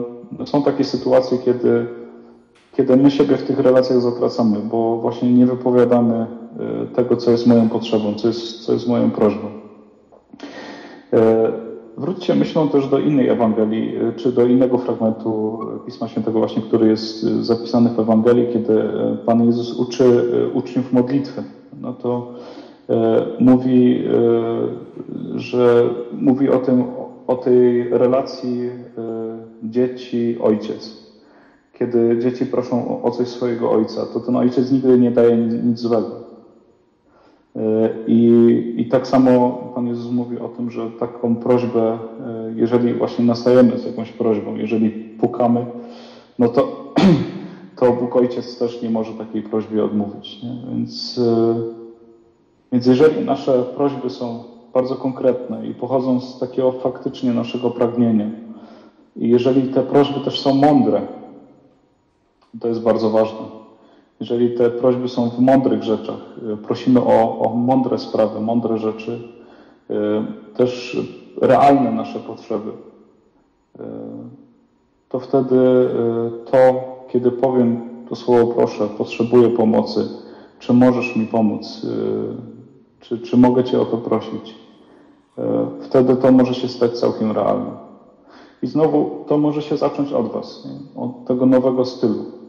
są 0.46 0.64
takie 0.64 0.84
sytuacje, 0.84 1.38
kiedy, 1.38 1.86
kiedy 2.78 2.98
my 2.98 3.12
siebie 3.12 3.38
w 3.38 3.44
tych 3.44 3.60
relacjach 3.60 4.02
zatracamy, 4.02 4.58
bo 4.60 4.98
właśnie 4.98 5.34
nie 5.34 5.46
wypowiadamy 5.46 6.16
e, 6.16 6.86
tego, 6.96 7.18
co 7.18 7.32
jest 7.32 7.48
moją 7.48 7.70
potrzebą, 7.70 8.14
co 8.14 8.28
jest, 8.28 8.66
co 8.66 8.74
jest 8.74 8.88
moją 8.88 9.12
prośbą. 9.12 9.63
E, 11.14 11.52
wróćcie 11.98 12.36
myślą 12.36 12.70
też 12.70 12.88
do 12.88 13.00
innej 13.00 13.30
Ewangelii, 13.30 13.96
e, 13.96 14.14
czy 14.14 14.32
do 14.32 14.46
innego 14.46 14.78
fragmentu 14.78 15.60
Pisma 15.86 16.08
Świętego 16.08 16.40
właśnie, 16.40 16.62
który 16.62 16.88
jest 16.88 17.22
zapisany 17.22 17.90
w 17.90 18.00
Ewangelii, 18.00 18.48
kiedy 18.54 18.84
Pan 19.26 19.46
Jezus 19.46 19.80
uczy 19.80 20.06
uczniów 20.54 20.94
modlitwy. 20.94 21.44
No 21.82 21.94
to 21.94 22.34
mówi, 23.40 24.04
że 25.36 25.90
mówi 26.14 26.50
o 26.50 26.60
tym, 26.60 26.84
o 27.28 27.36
tej 27.36 27.90
relacji 27.90 28.70
dzieci, 29.64 30.38
ojciec. 30.42 31.04
Kiedy 31.80 32.20
dzieci 32.20 32.46
proszą 32.46 33.04
o 33.04 33.12
coś 33.12 33.28
swojego 33.28 33.72
ojca, 33.72 34.06
to 34.14 34.20
ten 34.20 34.36
ojciec 34.36 34.72
nigdy 34.72 35.00
nie 35.00 35.12
daje 35.12 35.38
nic 35.38 35.80
złego. 35.80 36.23
E, 37.56 37.90
I, 38.08 38.74
I 38.78 38.86
tak 38.86 39.08
samo 39.08 39.52
Pan 39.76 39.88
Jezus 39.88 40.12
mówi 40.12 40.40
o 40.40 40.50
tym, 40.50 40.72
że 40.72 40.92
taką 40.92 41.36
prośbę, 41.36 41.92
e, 41.92 42.00
jeżeli 42.56 42.94
właśnie 42.94 43.26
nastajemy 43.26 43.80
z 43.80 43.86
jakąś 43.86 44.12
prośbą, 44.12 44.56
jeżeli 44.56 44.90
pukamy, 44.92 45.66
no 46.40 46.50
to, 46.50 46.94
to 47.80 47.92
Bóg 47.92 48.16
Ojciec 48.16 48.58
też 48.58 48.82
nie 48.82 48.90
może 48.90 49.14
takiej 49.14 49.42
prośbie 49.42 49.84
odmówić. 49.84 50.44
Nie? 50.44 50.56
Więc, 50.74 51.18
e, 51.18 51.56
więc 52.72 52.86
jeżeli 52.86 53.26
nasze 53.26 53.64
prośby 53.64 54.10
są 54.10 54.44
bardzo 54.74 54.96
konkretne 54.96 55.68
i 55.68 55.74
pochodzą 55.74 56.20
z 56.20 56.40
takiego 56.40 56.72
faktycznie 56.72 57.34
naszego 57.34 57.70
pragnienia, 57.70 58.30
i 59.16 59.30
jeżeli 59.30 59.74
te 59.74 59.84
prośby 59.84 60.20
też 60.20 60.40
są 60.40 60.54
mądre, 60.54 61.02
to 62.60 62.68
jest 62.68 62.82
bardzo 62.82 63.10
ważne. 63.10 63.63
Jeżeli 64.20 64.58
te 64.58 64.70
prośby 64.70 65.10
są 65.10 65.30
w 65.30 65.40
mądrych 65.40 65.84
rzeczach, 65.84 66.20
y, 66.54 66.58
prosimy 66.58 67.00
o, 67.00 67.40
o 67.40 67.56
mądre 67.56 68.00
sprawy, 68.00 68.42
mądre 68.42 68.78
rzeczy, 68.78 69.20
y, 69.92 69.94
też 70.56 70.98
realne 71.42 71.92
nasze 71.92 72.20
potrzeby, 72.20 72.70
y, 72.70 73.84
to 75.10 75.20
wtedy 75.20 75.56
to, 76.52 76.84
kiedy 77.10 77.32
powiem 77.32 77.90
to 78.10 78.16
słowo 78.16 78.54
proszę, 78.54 78.88
potrzebuję 78.98 79.50
pomocy, 79.50 80.08
czy 80.60 80.74
możesz 80.74 81.16
mi 81.16 81.28
pomóc, 81.28 81.86
czy, 83.00 83.20
czy 83.20 83.38
mogę 83.38 83.64
Cię 83.64 83.82
o 83.82 83.86
to 83.86 83.98
prosić, 83.98 84.56
wtedy 85.82 86.16
to 86.16 86.32
może 86.32 86.54
się 86.54 86.68
stać 86.68 87.00
całkiem 87.00 87.32
realne. 87.32 87.72
I 88.64 88.68
znowu 88.68 89.26
to 89.28 89.38
może 89.38 89.62
się 89.62 89.78
zacząć 89.78 90.14
od 90.14 90.32
Was, 90.32 90.66
nie? 90.66 91.02
od 91.02 91.26
tego 91.26 91.46
nowego 91.46 91.86
stylu. 91.86 92.43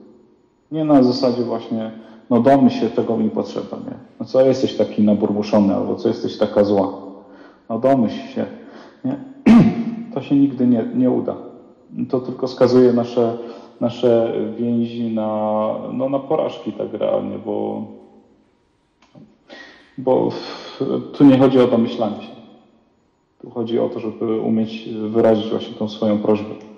Nie 0.75 0.85
na 0.85 1.03
zasadzie 1.03 1.43
właśnie, 1.43 1.91
no 2.31 2.41
domyśl 2.41 2.81
się, 2.81 2.91
tego 2.91 3.17
mi 3.17 3.31
potrzeba, 3.31 3.77
nie? 3.77 3.95
No 4.21 4.27
co 4.27 4.41
jesteś 4.41 4.77
taki 4.77 5.03
naburmuszony, 5.03 5.75
albo 5.75 5.95
co 5.95 6.09
jesteś 6.09 6.39
taka 6.39 6.65
zła? 6.65 6.93
No 7.69 7.79
domyśl 7.79 8.29
się, 8.35 8.47
nie? 9.05 9.17
To 10.15 10.23
się 10.23 10.37
nigdy 10.37 10.67
nie, 10.67 10.85
nie 10.95 11.11
uda. 11.11 11.35
To 12.11 12.21
tylko 12.21 12.49
skazuje 12.49 12.93
nasze, 12.93 13.39
nasze 13.81 14.33
więzi 14.59 15.15
na, 15.15 15.69
no, 15.93 16.09
na 16.09 16.19
porażki 16.19 16.73
tak 16.73 16.93
realnie, 16.93 17.39
bo, 17.39 17.87
bo 19.99 20.29
tu 21.13 21.25
nie 21.25 21.39
chodzi 21.39 21.61
o 21.61 21.67
domyślanie 21.67 22.23
się. 22.23 22.35
Tu 23.43 23.51
chodzi 23.51 23.79
o 23.79 23.89
to, 23.89 24.01
żeby 24.01 24.41
umieć 24.41 24.89
wyrazić 24.89 25.51
właśnie 25.51 25.75
tą 25.75 25.89
swoją 25.89 26.19
prośbę. 26.19 26.74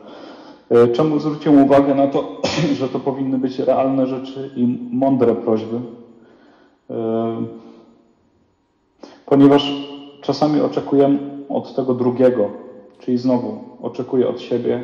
E, 0.71 0.89
czemu 0.89 1.19
zwróciłem 1.19 1.63
uwagę 1.63 1.95
na 1.95 2.07
to, 2.07 2.43
że 2.79 2.89
to 2.89 2.99
powinny 2.99 3.39
być 3.39 3.59
realne 3.59 4.07
rzeczy 4.07 4.51
i 4.57 4.79
mądre 4.93 5.35
prośby? 5.35 5.81
E, 6.91 7.37
ponieważ 9.27 9.73
czasami 10.21 10.61
oczekujemy 10.61 11.19
od 11.49 11.75
tego 11.75 11.95
drugiego, 11.95 12.51
czyli 12.99 13.19
znowu 13.19 13.59
oczekuję 13.83 14.29
od 14.29 14.41
siebie, 14.41 14.83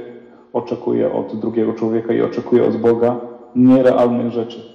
oczekuje 0.53 1.13
od 1.13 1.37
drugiego 1.37 1.73
człowieka 1.73 2.13
i 2.13 2.23
oczekuje 2.23 2.65
od 2.65 2.77
Boga 2.77 3.21
nierealnych 3.57 4.33
rzeczy. 4.33 4.73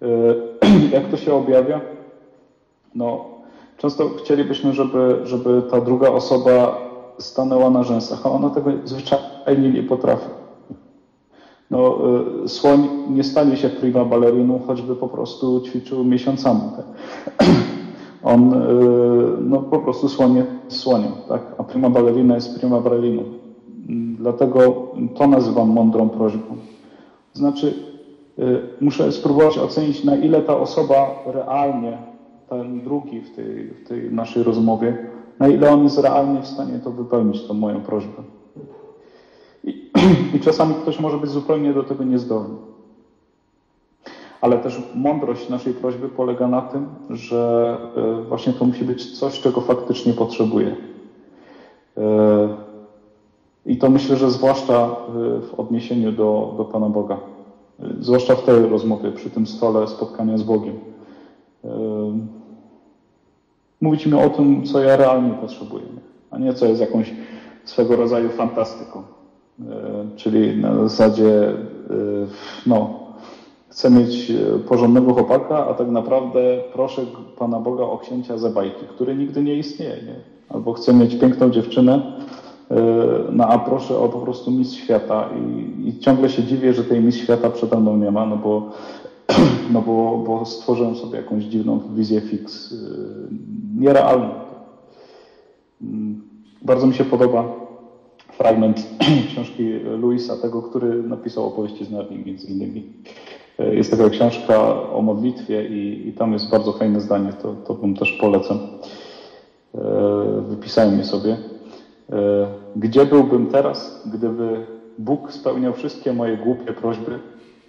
Jak 0.92 1.08
to 1.08 1.16
się 1.16 1.34
objawia? 1.34 1.80
No, 2.94 3.24
często 3.78 4.08
chcielibyśmy, 4.08 4.72
żeby, 4.72 5.20
żeby 5.24 5.62
ta 5.70 5.80
druga 5.80 6.08
osoba 6.08 6.85
stanęła 7.18 7.70
na 7.70 7.82
rzęsach, 7.82 8.26
a 8.26 8.30
ona 8.30 8.50
tego 8.50 8.70
zwyczajnie 8.84 9.70
nie 9.72 9.82
potrafi. 9.82 10.28
No, 11.70 11.98
y, 12.44 12.48
słoń 12.48 12.88
nie 13.10 13.24
stanie 13.24 13.56
się 13.56 13.68
prima 13.68 14.04
balleriną, 14.04 14.60
choćby 14.66 14.96
po 14.96 15.08
prostu 15.08 15.60
ćwiczył 15.60 16.04
miesiącami. 16.04 16.60
Tak? 16.76 16.86
On 18.22 18.52
y, 18.52 18.56
no, 19.40 19.58
po 19.58 19.78
prostu 19.78 20.08
słoń 20.08 20.36
jest 20.36 20.80
słoniem, 20.80 21.12
tak? 21.28 21.42
a 21.58 21.64
prima 21.64 21.90
ballerina 21.90 22.34
jest 22.34 22.60
prima 22.60 22.80
balleriną. 22.80 23.22
Dlatego 24.18 24.86
to 25.14 25.26
nazywam 25.26 25.68
mądrą 25.68 26.08
prośbą. 26.08 26.56
Znaczy, 27.32 27.74
y, 28.38 28.60
muszę 28.80 29.12
spróbować 29.12 29.58
ocenić, 29.58 30.04
na 30.04 30.16
ile 30.16 30.42
ta 30.42 30.56
osoba 30.56 31.24
realnie, 31.26 31.98
ten 32.48 32.80
drugi 32.80 33.20
w 33.20 33.36
tej, 33.36 33.68
w 33.68 33.88
tej 33.88 34.12
naszej 34.12 34.42
rozmowie, 34.42 34.96
na 35.38 35.48
ile 35.48 35.70
on 35.70 35.84
jest 35.84 35.98
realnie 35.98 36.42
w 36.42 36.46
stanie 36.46 36.78
to 36.78 36.90
wypełnić, 36.90 37.46
tą 37.46 37.54
moją 37.54 37.80
prośbę. 37.80 38.22
I, 39.64 39.90
I, 40.34 40.40
czasami 40.40 40.74
ktoś 40.74 41.00
może 41.00 41.18
być 41.18 41.30
zupełnie 41.30 41.72
do 41.72 41.82
tego 41.82 42.04
niezdolny. 42.04 42.54
Ale 44.40 44.58
też 44.58 44.82
mądrość 44.94 45.48
naszej 45.48 45.74
prośby 45.74 46.08
polega 46.08 46.48
na 46.48 46.62
tym, 46.62 46.86
że 47.10 47.76
e, 47.96 48.22
właśnie 48.22 48.52
to 48.52 48.64
musi 48.64 48.84
być 48.84 49.18
coś, 49.18 49.40
czego 49.40 49.60
faktycznie 49.60 50.12
potrzebuje. 50.12 50.76
E, 51.96 52.48
I 53.66 53.76
to 53.78 53.90
myślę, 53.90 54.16
że 54.16 54.30
zwłaszcza 54.30 54.86
e, 54.86 55.40
w 55.40 55.54
odniesieniu 55.56 56.12
do, 56.12 56.54
do 56.56 56.64
Pana 56.64 56.88
Boga. 56.88 57.16
Zwłaszcza 58.00 58.34
w 58.34 58.42
tej 58.42 58.66
rozmowie, 58.66 59.12
przy 59.12 59.30
tym 59.30 59.46
stole 59.46 59.88
spotkania 59.88 60.38
z 60.38 60.42
Bogiem. 60.42 60.74
Mówić 63.80 64.06
mi 64.06 64.14
o 64.14 64.30
tym, 64.30 64.64
co 64.64 64.80
ja 64.80 64.96
realnie 64.96 65.30
potrzebuję, 65.30 65.84
a 66.30 66.38
nie 66.38 66.54
co 66.54 66.66
jest 66.66 66.80
jakąś 66.80 67.12
swego 67.64 67.96
rodzaju 67.96 68.28
fantastyką. 68.28 69.02
E, 69.60 70.16
czyli 70.16 70.56
na 70.56 70.74
zasadzie, 70.88 71.48
e, 71.48 71.54
no, 72.66 73.00
chcę 73.68 73.90
mieć 73.90 74.30
e, 74.30 74.58
porządnego 74.58 75.14
chłopaka, 75.14 75.66
a 75.68 75.74
tak 75.74 75.88
naprawdę 75.88 76.40
proszę 76.72 77.02
Pana 77.38 77.60
Boga 77.60 77.84
o 77.84 77.98
księcia 77.98 78.38
za 78.38 78.50
bajki, 78.50 78.86
który 78.94 79.16
nigdy 79.16 79.42
nie 79.42 79.54
istnieje, 79.54 79.96
nie? 79.96 80.14
Albo 80.48 80.72
chcę 80.72 80.94
mieć 80.94 81.14
piękną 81.14 81.50
dziewczynę, 81.50 82.02
no 83.32 83.46
a 83.48 83.58
proszę 83.58 83.98
o 83.98 84.08
po 84.08 84.18
prostu 84.18 84.50
mistrz 84.50 84.78
świata 84.78 85.28
i, 85.46 85.88
i 85.88 85.98
ciągle 85.98 86.28
się 86.28 86.42
dziwię, 86.42 86.72
że 86.72 86.84
tej 86.84 87.00
mistrz 87.00 87.22
świata 87.22 87.50
przede 87.50 87.76
mną 87.76 87.96
nie 87.96 88.10
ma, 88.10 88.26
no 88.26 88.36
bo, 88.36 88.70
no 89.72 89.82
bo, 89.82 90.24
bo 90.26 90.46
stworzyłem 90.46 90.96
sobie 90.96 91.16
jakąś 91.16 91.44
dziwną 91.44 91.80
wizję 91.94 92.20
fix, 92.20 92.74
nierealną. 93.78 94.30
Mm, 95.82 96.22
bardzo 96.62 96.86
mi 96.86 96.94
się 96.94 97.04
podoba 97.04 97.66
fragment 98.32 98.86
książki 99.28 99.72
Louisa, 100.00 100.36
tego, 100.36 100.62
który 100.62 101.02
napisał 101.02 101.46
opowieści 101.46 101.84
z 101.84 101.90
Narni 101.90 102.22
między 102.26 102.46
innymi. 102.46 102.92
E, 103.58 103.74
jest 103.74 103.90
taka 103.90 104.10
książka 104.10 104.82
o 104.92 105.02
modlitwie 105.02 105.68
i, 105.68 106.08
i 106.08 106.12
tam 106.12 106.32
jest 106.32 106.50
bardzo 106.50 106.72
fajne 106.72 107.00
zdanie, 107.00 107.32
to, 107.42 107.54
to 107.66 107.74
bym 107.74 107.96
też 107.96 108.12
polecam. 108.12 108.58
E, 109.74 109.80
wypisałem 110.48 110.98
je 110.98 111.04
sobie. 111.04 111.36
Gdzie 112.76 113.06
byłbym 113.06 113.46
teraz, 113.46 114.02
gdyby 114.14 114.66
Bóg 114.98 115.32
spełniał 115.32 115.72
wszystkie 115.72 116.12
moje 116.12 116.36
głupie 116.36 116.72
prośby, 116.72 117.18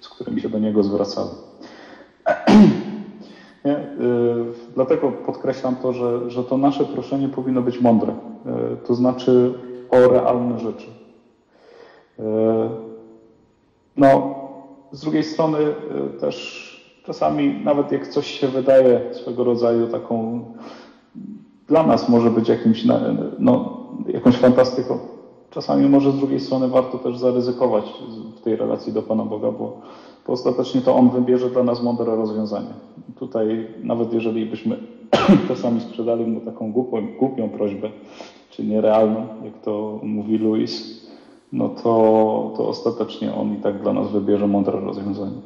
z 0.02 0.10
którymi 0.10 0.42
się 0.42 0.50
do 0.50 0.60
Niego 0.60 0.84
zwracały? 0.84 1.30
Nie? 3.66 3.88
Dlatego 4.76 5.12
podkreślam 5.12 5.76
to, 5.76 5.94
że, 5.94 6.32
że 6.32 6.44
to 6.44 6.58
nasze 6.58 6.86
proszenie 6.86 7.30
powinno 7.30 7.62
być 7.62 7.82
mądre. 7.82 8.16
To 8.88 8.96
znaczy 8.96 9.54
o 9.90 10.08
realne 10.08 10.60
rzeczy. 10.60 10.88
E, 12.20 12.24
no, 13.98 14.36
z 14.92 15.02
drugiej 15.02 15.24
strony 15.24 15.58
też 16.20 16.68
czasami, 17.08 17.62
nawet 17.64 17.92
jak 17.92 18.08
coś 18.08 18.28
się 18.28 18.48
wydaje 18.48 19.02
swego 19.14 19.44
rodzaju 19.44 19.88
taką, 19.88 20.46
dla 21.68 21.84
nas 21.84 22.10
może 22.10 22.32
być 22.32 22.50
jakimś, 22.50 22.86
no, 23.40 23.78
jakąś 24.08 24.38
fantastyką, 24.38 25.00
czasami 25.52 25.90
może 25.90 26.12
z 26.12 26.16
drugiej 26.16 26.40
strony 26.40 26.68
warto 26.68 26.98
też 26.98 27.18
zaryzykować 27.18 27.94
w 28.36 28.42
tej 28.42 28.56
relacji 28.56 28.94
do 28.94 29.02
Pana 29.02 29.26
Boga, 29.26 29.52
bo, 29.52 29.82
bo 30.28 30.34
ostatecznie 30.34 30.82
to 30.82 30.96
On 30.96 31.10
wybierze 31.10 31.50
dla 31.50 31.64
nas 31.64 31.84
mądre 31.84 32.16
rozwiązanie. 32.16 32.74
Tutaj, 33.20 33.68
nawet 33.84 34.14
jeżeli 34.14 34.46
byśmy 34.46 34.78
czasami 35.48 35.82
sprzedali 35.82 36.26
mu 36.26 36.42
taką 36.42 36.72
głupią, 36.72 37.08
głupią 37.20 37.50
prośbę, 37.50 37.90
czy 38.50 38.66
nierealną, 38.66 39.28
jak 39.44 39.62
to 39.62 40.00
mówi 40.04 40.38
Louis, 40.38 41.08
no 41.54 41.70
to, 41.70 42.54
to 42.58 42.68
ostatecznie 42.68 43.36
on 43.36 43.54
i 43.54 43.58
tak 43.58 43.82
dla 43.82 43.94
nas 43.94 44.12
wybierze 44.12 44.48
mądre 44.48 44.80
rozwiązanie. 44.80 45.38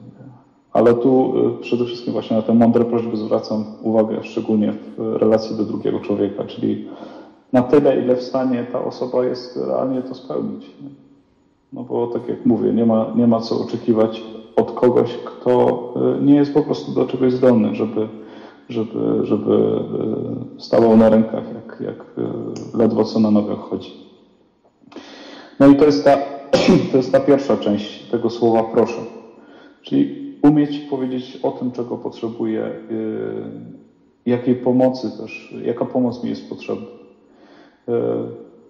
Ale 0.73 0.93
tu 0.93 1.33
y, 1.59 1.61
przede 1.61 1.85
wszystkim 1.85 2.13
właśnie 2.13 2.37
na 2.37 2.43
te 2.43 2.53
mądre 2.53 2.85
prośby 2.85 3.17
zwracam 3.17 3.65
uwagę, 3.81 4.23
szczególnie 4.23 4.73
w 4.97 5.15
relacji 5.15 5.57
do 5.57 5.63
drugiego 5.63 5.99
człowieka, 5.99 6.43
czyli 6.43 6.87
na 7.53 7.61
tyle, 7.61 8.01
ile 8.01 8.15
w 8.15 8.23
stanie 8.23 8.65
ta 8.71 8.83
osoba 8.85 9.25
jest 9.25 9.57
realnie 9.57 10.01
to 10.01 10.15
spełnić. 10.15 10.65
No 11.73 11.83
bo 11.83 12.07
tak 12.07 12.27
jak 12.27 12.45
mówię, 12.45 12.73
nie 12.73 12.85
ma, 12.85 13.13
nie 13.15 13.27
ma 13.27 13.39
co 13.39 13.61
oczekiwać 13.61 14.23
od 14.55 14.71
kogoś, 14.71 15.17
kto 15.17 15.83
y, 16.17 16.21
nie 16.21 16.35
jest 16.35 16.53
po 16.53 16.63
prostu 16.63 16.91
do 16.91 17.05
czegoś 17.05 17.33
zdolny, 17.33 17.75
żeby, 17.75 18.07
żeby, 18.69 19.25
żeby 19.25 19.53
y, 20.57 20.61
stawał 20.61 20.97
na 20.97 21.09
rękach, 21.09 21.43
jak, 21.53 21.81
jak 21.81 22.05
ledwo 22.73 23.03
co 23.03 23.19
na 23.19 23.31
nogach 23.31 23.59
chodzi. 23.59 23.91
No 25.59 25.67
i 25.67 25.75
to 25.75 25.85
jest 25.85 26.05
ta, 26.05 26.17
to 26.91 26.97
jest 26.97 27.11
ta 27.11 27.19
pierwsza 27.19 27.57
część 27.57 28.09
tego 28.09 28.29
słowa 28.29 28.63
proszę. 28.63 29.01
Czyli 29.81 30.21
umieć 30.43 30.79
powiedzieć 30.79 31.39
o 31.43 31.51
tym, 31.51 31.71
czego 31.71 31.97
potrzebuję, 31.97 32.71
jakiej 34.25 34.55
pomocy 34.55 35.17
też, 35.17 35.55
jaka 35.65 35.85
pomoc 35.85 36.23
mi 36.23 36.29
jest 36.29 36.49
potrzebna. 36.49 37.00
Yy, 37.87 37.93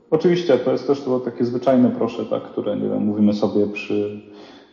oczywiście 0.09 0.57
to 0.57 0.71
jest 0.71 0.87
też 0.87 1.01
to 1.01 1.19
takie 1.19 1.45
zwyczajne 1.45 1.89
proszę, 1.89 2.25
tak, 2.25 2.43
które 2.43 2.75
nie 2.75 2.89
wiem, 2.89 3.03
mówimy 3.03 3.33
sobie 3.33 3.67
przy, 3.67 4.21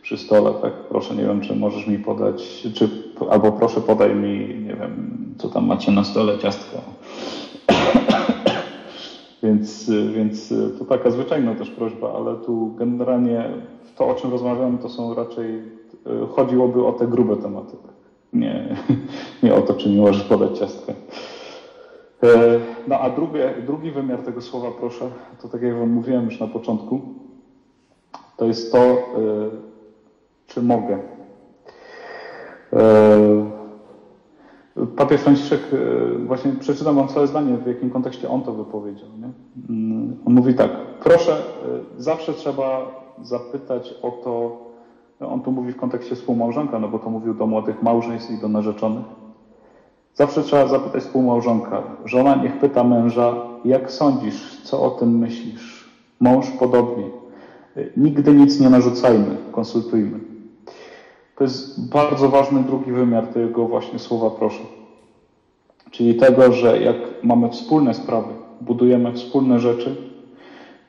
przy 0.01 0.17
stole, 0.17 0.53
tak, 0.61 0.73
proszę, 0.73 1.15
nie 1.15 1.23
wiem, 1.23 1.41
czy 1.41 1.55
możesz 1.55 1.87
mi 1.87 1.99
podać, 1.99 2.67
czy, 2.73 2.89
albo 3.29 3.51
proszę 3.51 3.81
podaj 3.81 4.15
mi, 4.15 4.55
nie 4.67 4.75
wiem, 4.75 5.19
co 5.37 5.49
tam 5.49 5.65
macie 5.65 5.91
na 5.91 6.03
stole, 6.03 6.37
ciastko. 6.37 6.77
Więc, 9.43 9.91
więc 10.13 10.53
to 10.79 10.85
taka 10.85 11.09
zwyczajna 11.09 11.55
też 11.55 11.69
prośba, 11.69 12.13
ale 12.13 12.35
tu 12.35 12.73
generalnie 12.77 13.49
to, 13.95 14.07
o 14.07 14.13
czym 14.13 14.31
rozmawiamy, 14.31 14.77
to 14.77 14.89
są 14.89 15.13
raczej, 15.13 15.61
chodziłoby 16.29 16.85
o 16.85 16.93
te 16.93 17.07
grube 17.07 17.37
tematy. 17.37 17.77
Tak? 17.77 17.95
Nie, 18.33 18.75
nie 19.43 19.55
o 19.55 19.61
to, 19.61 19.73
czy 19.73 19.89
nie 19.89 20.01
możesz 20.01 20.23
podać 20.23 20.57
ciastkę. 20.57 20.93
E, 22.23 22.59
no 22.87 22.99
a 22.99 23.09
drugi, 23.09 23.39
drugi 23.65 23.91
wymiar 23.91 24.19
tego 24.19 24.41
słowa 24.41 24.71
proszę, 24.79 25.05
to 25.41 25.47
tak 25.47 25.61
jak 25.61 25.77
Wam 25.77 25.89
mówiłem 25.89 26.25
już 26.25 26.39
na 26.39 26.47
początku, 26.47 27.01
to 28.37 28.45
jest 28.45 28.71
to, 28.71 28.77
e, 28.79 28.97
czy 30.47 30.61
mogę. 30.61 30.99
E, 32.73 33.59
Papież 34.97 35.21
Franciszek, 35.21 35.61
właśnie 36.25 36.51
przeczytam 36.51 36.95
wam 36.95 37.07
całe 37.07 37.27
zdanie, 37.27 37.57
w 37.57 37.67
jakim 37.67 37.89
kontekście 37.89 38.29
on 38.29 38.41
to 38.41 38.53
wypowiedział. 38.53 39.09
Nie? 39.19 39.29
Mm, 39.69 40.17
on 40.25 40.33
mówi 40.33 40.53
tak, 40.53 40.71
proszę, 41.03 41.41
zawsze 41.97 42.33
trzeba 42.33 42.91
zapytać 43.21 43.95
o 44.01 44.11
to, 44.11 44.57
on 45.19 45.41
tu 45.41 45.51
mówi 45.51 45.71
w 45.71 45.77
kontekście 45.77 46.15
współmałżonka, 46.15 46.79
no 46.79 46.87
bo 46.87 46.99
to 46.99 47.09
mówił 47.09 47.33
do 47.33 47.47
młodych 47.47 47.83
małżeństw 47.83 48.31
i 48.31 48.41
do 48.41 48.47
narzeczonych. 48.47 49.05
Zawsze 50.13 50.43
trzeba 50.43 50.67
zapytać 50.67 51.03
współmałżonka. 51.03 51.83
Żona 52.05 52.35
niech 52.35 52.59
pyta 52.59 52.83
męża, 52.83 53.35
jak 53.65 53.91
sądzisz, 53.91 54.61
co 54.63 54.83
o 54.83 54.89
tym 54.89 55.17
myślisz? 55.17 55.89
Mąż 56.19 56.45
podobnie. 56.49 57.03
Nigdy 57.97 58.33
nic 58.33 58.59
nie 58.59 58.69
narzucajmy, 58.69 59.37
konsultujmy. 59.51 60.19
To 61.35 61.43
jest 61.43 61.89
bardzo 61.89 62.29
ważny 62.29 62.63
drugi 62.63 62.91
wymiar 62.91 63.27
tego 63.27 63.67
właśnie 63.67 63.99
słowa 63.99 64.29
proszę. 64.29 64.63
Czyli 65.91 66.15
tego, 66.15 66.51
że 66.51 66.81
jak 66.81 66.95
mamy 67.23 67.49
wspólne 67.49 67.93
sprawy, 67.93 68.33
budujemy 68.61 69.13
wspólne 69.13 69.59
rzeczy, 69.59 69.95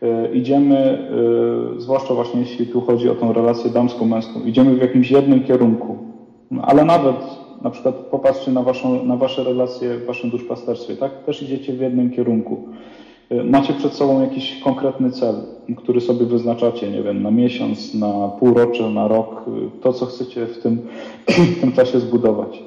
yy, 0.01 0.31
idziemy, 0.35 1.09
yy, 1.75 1.81
zwłaszcza 1.81 2.15
właśnie 2.15 2.41
jeśli 2.41 2.67
tu 2.67 2.81
chodzi 2.81 3.11
o 3.11 3.15
tą 3.15 3.33
relację 3.33 3.71
damską-męską, 3.71 4.47
idziemy 4.47 4.75
w 4.75 4.83
jakimś 4.83 5.11
jednym 5.11 5.45
kierunku. 5.45 5.99
No, 6.51 6.63
ale 6.63 6.85
nawet 6.85 7.17
na 7.63 7.71
przykład 7.71 7.95
popatrzcie 7.95 8.51
na, 8.51 8.63
waszą, 8.63 9.05
na 9.05 9.17
wasze 9.17 9.45
relacje 9.45 9.95
w 9.95 10.07
waszym 10.07 10.31
duszpasterstwie, 10.31 10.97
tak? 10.97 11.25
Też 11.25 11.43
idziecie 11.43 11.73
w 11.73 11.81
jednym 11.81 12.11
kierunku. 12.11 12.69
macie 13.45 13.73
przed 13.73 13.93
sobą 13.93 14.21
jakiś 14.21 14.61
konkretny 14.61 15.11
cel, 15.11 15.35
który 15.77 16.01
sobie 16.01 16.27
wyznaczacie, 16.27 16.91
nie 16.91 17.03
wiem, 17.03 17.23
na 17.23 17.31
miesiąc, 17.31 17.95
na 17.95 18.29
półrocze, 18.29 18.91
na 18.91 19.09
rok, 19.09 19.45
to 19.81 19.93
co 19.93 20.07
chcecie 20.07 20.47
w 20.47 20.59
tym, 20.59 20.79
w 21.57 21.61
tym 21.61 21.73
czasie 21.73 22.01
zbudować, 22.01 22.63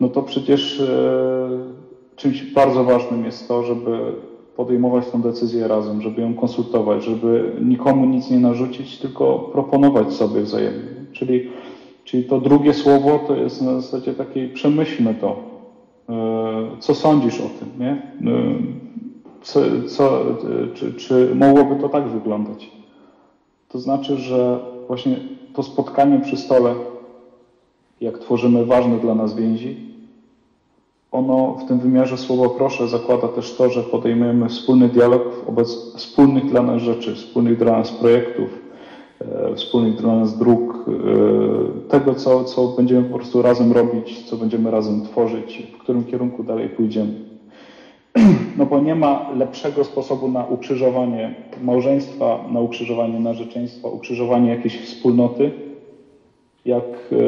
no 0.00 0.08
to 0.08 0.22
przecież 0.22 0.82
czymś 2.16 2.52
bardzo 2.52 2.84
ważnym 2.84 3.24
jest 3.24 3.48
to, 3.48 3.62
żeby 3.62 3.98
podejmować 4.56 5.06
tę 5.06 5.22
decyzję 5.22 5.68
razem, 5.68 6.02
żeby 6.02 6.22
ją 6.22 6.34
konsultować, 6.34 7.04
żeby 7.04 7.52
nikomu 7.64 8.06
nic 8.06 8.30
nie 8.30 8.38
narzucić, 8.38 8.98
tylko 8.98 9.38
proponować 9.38 10.12
sobie 10.12 10.40
wzajemnie. 10.40 10.88
Czyli, 11.12 11.48
czyli 12.10 12.24
to 12.24 12.40
drugie 12.40 12.74
słowo 12.74 13.18
to 13.18 13.36
jest 13.36 13.62
na 13.62 13.80
zasadzie 13.80 14.14
takiej 14.14 14.48
przemyślmy 14.48 15.14
to, 15.14 15.36
e, 16.08 16.76
co 16.78 16.94
sądzisz 16.94 17.40
o 17.40 17.48
tym, 17.58 17.68
nie? 17.78 17.90
E, 17.90 18.54
co, 19.42 19.60
co, 19.88 20.20
czy, 20.74 20.94
czy 20.94 21.34
mogłoby 21.34 21.76
to 21.82 21.88
tak 21.88 22.08
wyglądać? 22.08 22.70
To 23.68 23.78
znaczy, 23.78 24.16
że 24.16 24.58
właśnie 24.86 25.16
to 25.54 25.62
spotkanie 25.62 26.20
przy 26.20 26.36
stole, 26.36 26.74
jak 28.00 28.18
tworzymy 28.18 28.64
ważne 28.64 28.98
dla 28.98 29.14
nas 29.14 29.34
więzi, 29.34 29.76
ono 31.12 31.54
w 31.64 31.68
tym 31.68 31.78
wymiarze 31.78 32.18
słowo 32.18 32.50
proszę 32.50 32.88
zakłada 32.88 33.28
też 33.28 33.54
to, 33.54 33.70
że 33.70 33.82
podejmujemy 33.82 34.48
wspólny 34.48 34.88
dialog 34.88 35.44
wobec 35.46 35.94
wspólnych 35.96 36.50
dla 36.50 36.62
nas 36.62 36.82
rzeczy, 36.82 37.14
wspólnych 37.14 37.58
dla 37.58 37.72
nas 37.72 37.92
projektów, 37.92 38.48
e, 38.48 38.69
wspólnych 39.56 39.96
dla 39.96 40.24
dróg, 40.38 40.86
e, 40.88 41.88
tego, 41.88 42.14
co, 42.14 42.44
co 42.44 42.66
będziemy 42.66 43.02
po 43.02 43.16
prostu 43.16 43.42
razem 43.42 43.72
robić, 43.72 44.22
co 44.22 44.36
będziemy 44.36 44.70
razem 44.70 45.02
tworzyć, 45.02 45.62
w 45.74 45.78
którym 45.78 46.04
kierunku 46.04 46.42
dalej 46.42 46.68
pójdziemy. 46.68 47.12
No 48.58 48.66
bo 48.66 48.80
nie 48.80 48.94
ma 48.94 49.30
lepszego 49.36 49.84
sposobu 49.84 50.28
na 50.28 50.44
ukrzyżowanie 50.44 51.34
małżeństwa, 51.62 52.44
na 52.52 52.60
ukrzyżowanie 52.60 53.20
narzeczeństwa, 53.20 53.88
ukrzyżowanie 53.88 54.50
jakiejś 54.50 54.80
wspólnoty, 54.80 55.50
jak 56.64 56.84
e, 57.12 57.20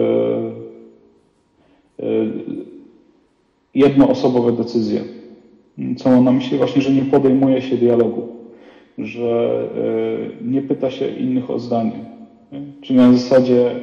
jednoosobowe 3.75 4.53
decyzje. 4.53 5.01
Co 5.97 6.11
mam 6.11 6.25
na 6.25 6.33
myśli? 6.33 6.59
Właśnie, 6.59 6.83
że 6.83 6.91
nie 6.91 7.03
podejmuje 7.03 7.63
się 7.63 7.77
dialogu, 7.77 8.42
że 8.99 9.63
e, 10.43 10.45
nie 10.45 10.63
pyta 10.63 10.91
się 10.91 11.09
innych 11.09 11.51
o 11.51 11.59
zdanie. 11.59 12.13
Czyli 12.81 12.99
na 12.99 13.13
zasadzie 13.13 13.71
e, 13.71 13.75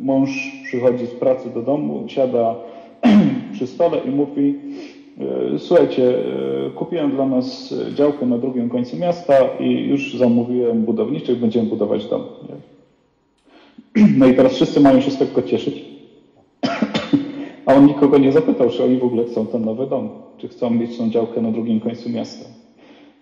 mąż 0.00 0.52
przychodzi 0.64 1.06
z 1.06 1.10
pracy 1.10 1.50
do 1.54 1.62
domu, 1.62 2.04
siada 2.06 2.54
przy 3.52 3.66
stole 3.66 3.98
i 3.98 4.10
mówi 4.10 4.54
e, 5.54 5.58
słuchajcie, 5.58 6.14
kupiłem 6.74 7.10
dla 7.10 7.26
nas 7.26 7.74
działkę 7.94 8.26
na 8.26 8.38
drugim 8.38 8.68
końcu 8.68 8.96
miasta 8.96 9.34
i 9.60 9.88
już 9.88 10.14
zamówiłem 10.14 10.82
budowniczych, 10.82 11.38
będziemy 11.38 11.68
budować 11.68 12.06
dom. 12.06 12.22
No 14.18 14.26
i 14.26 14.34
teraz 14.34 14.54
wszyscy 14.54 14.80
mają 14.80 15.00
się 15.00 15.10
z 15.10 15.18
tego 15.18 15.42
cieszyć. 15.42 15.84
A 17.66 17.74
on 17.74 17.86
nikogo 17.86 18.18
nie 18.18 18.32
zapytał, 18.32 18.70
czy 18.70 18.84
oni 18.84 18.98
w 18.98 19.04
ogóle 19.04 19.24
chcą 19.24 19.46
ten 19.46 19.64
nowy 19.64 19.86
dom, 19.86 20.08
czy 20.38 20.48
chcą 20.48 20.70
mieć 20.70 20.98
tą 20.98 21.10
działkę 21.10 21.42
na 21.42 21.50
drugim 21.50 21.80
końcu 21.80 22.10
miasta. 22.10 22.63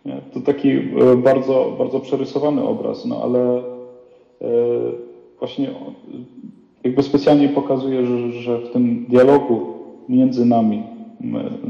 To 0.05 0.41
taki 0.41 0.71
e, 0.71 0.83
bardzo, 1.17 1.75
bardzo 1.79 2.01
przerysowany 2.01 2.63
obraz, 2.63 3.05
no 3.05 3.23
ale 3.23 3.59
e, 3.59 3.63
właśnie 5.39 5.71
jakby 6.85 7.03
specjalnie 7.03 7.49
pokazuje, 7.49 8.07
że, 8.07 8.33
że 8.33 8.59
w 8.59 8.71
tym 8.71 9.07
dialogu 9.09 9.61
między 10.09 10.47
nami, 10.47 10.83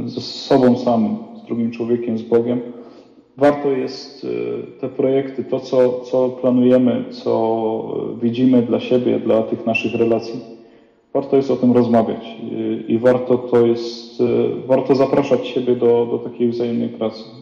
ze 0.06 0.20
sobą 0.20 0.76
samym, 0.76 1.16
z 1.42 1.46
drugim 1.46 1.70
człowiekiem, 1.70 2.18
z 2.18 2.22
Bogiem, 2.22 2.60
warto 3.36 3.70
jest 3.70 4.24
e, 4.24 4.80
te 4.80 4.88
projekty, 4.88 5.44
to 5.44 5.60
co, 5.60 6.00
co 6.00 6.28
planujemy, 6.28 7.04
co 7.10 8.14
widzimy 8.22 8.62
dla 8.62 8.80
siebie, 8.80 9.18
dla 9.18 9.42
tych 9.42 9.66
naszych 9.66 9.94
relacji, 9.94 10.40
warto 11.14 11.36
jest 11.36 11.50
o 11.50 11.56
tym 11.56 11.72
rozmawiać 11.72 12.36
i 12.88 12.98
warto 12.98 13.38
to 13.38 13.66
jest, 13.66 14.22
warto 14.66 14.94
zapraszać 14.94 15.46
siebie 15.46 15.76
do, 15.76 16.06
do 16.10 16.18
takiej 16.18 16.48
wzajemnej 16.48 16.88
pracy. 16.88 17.41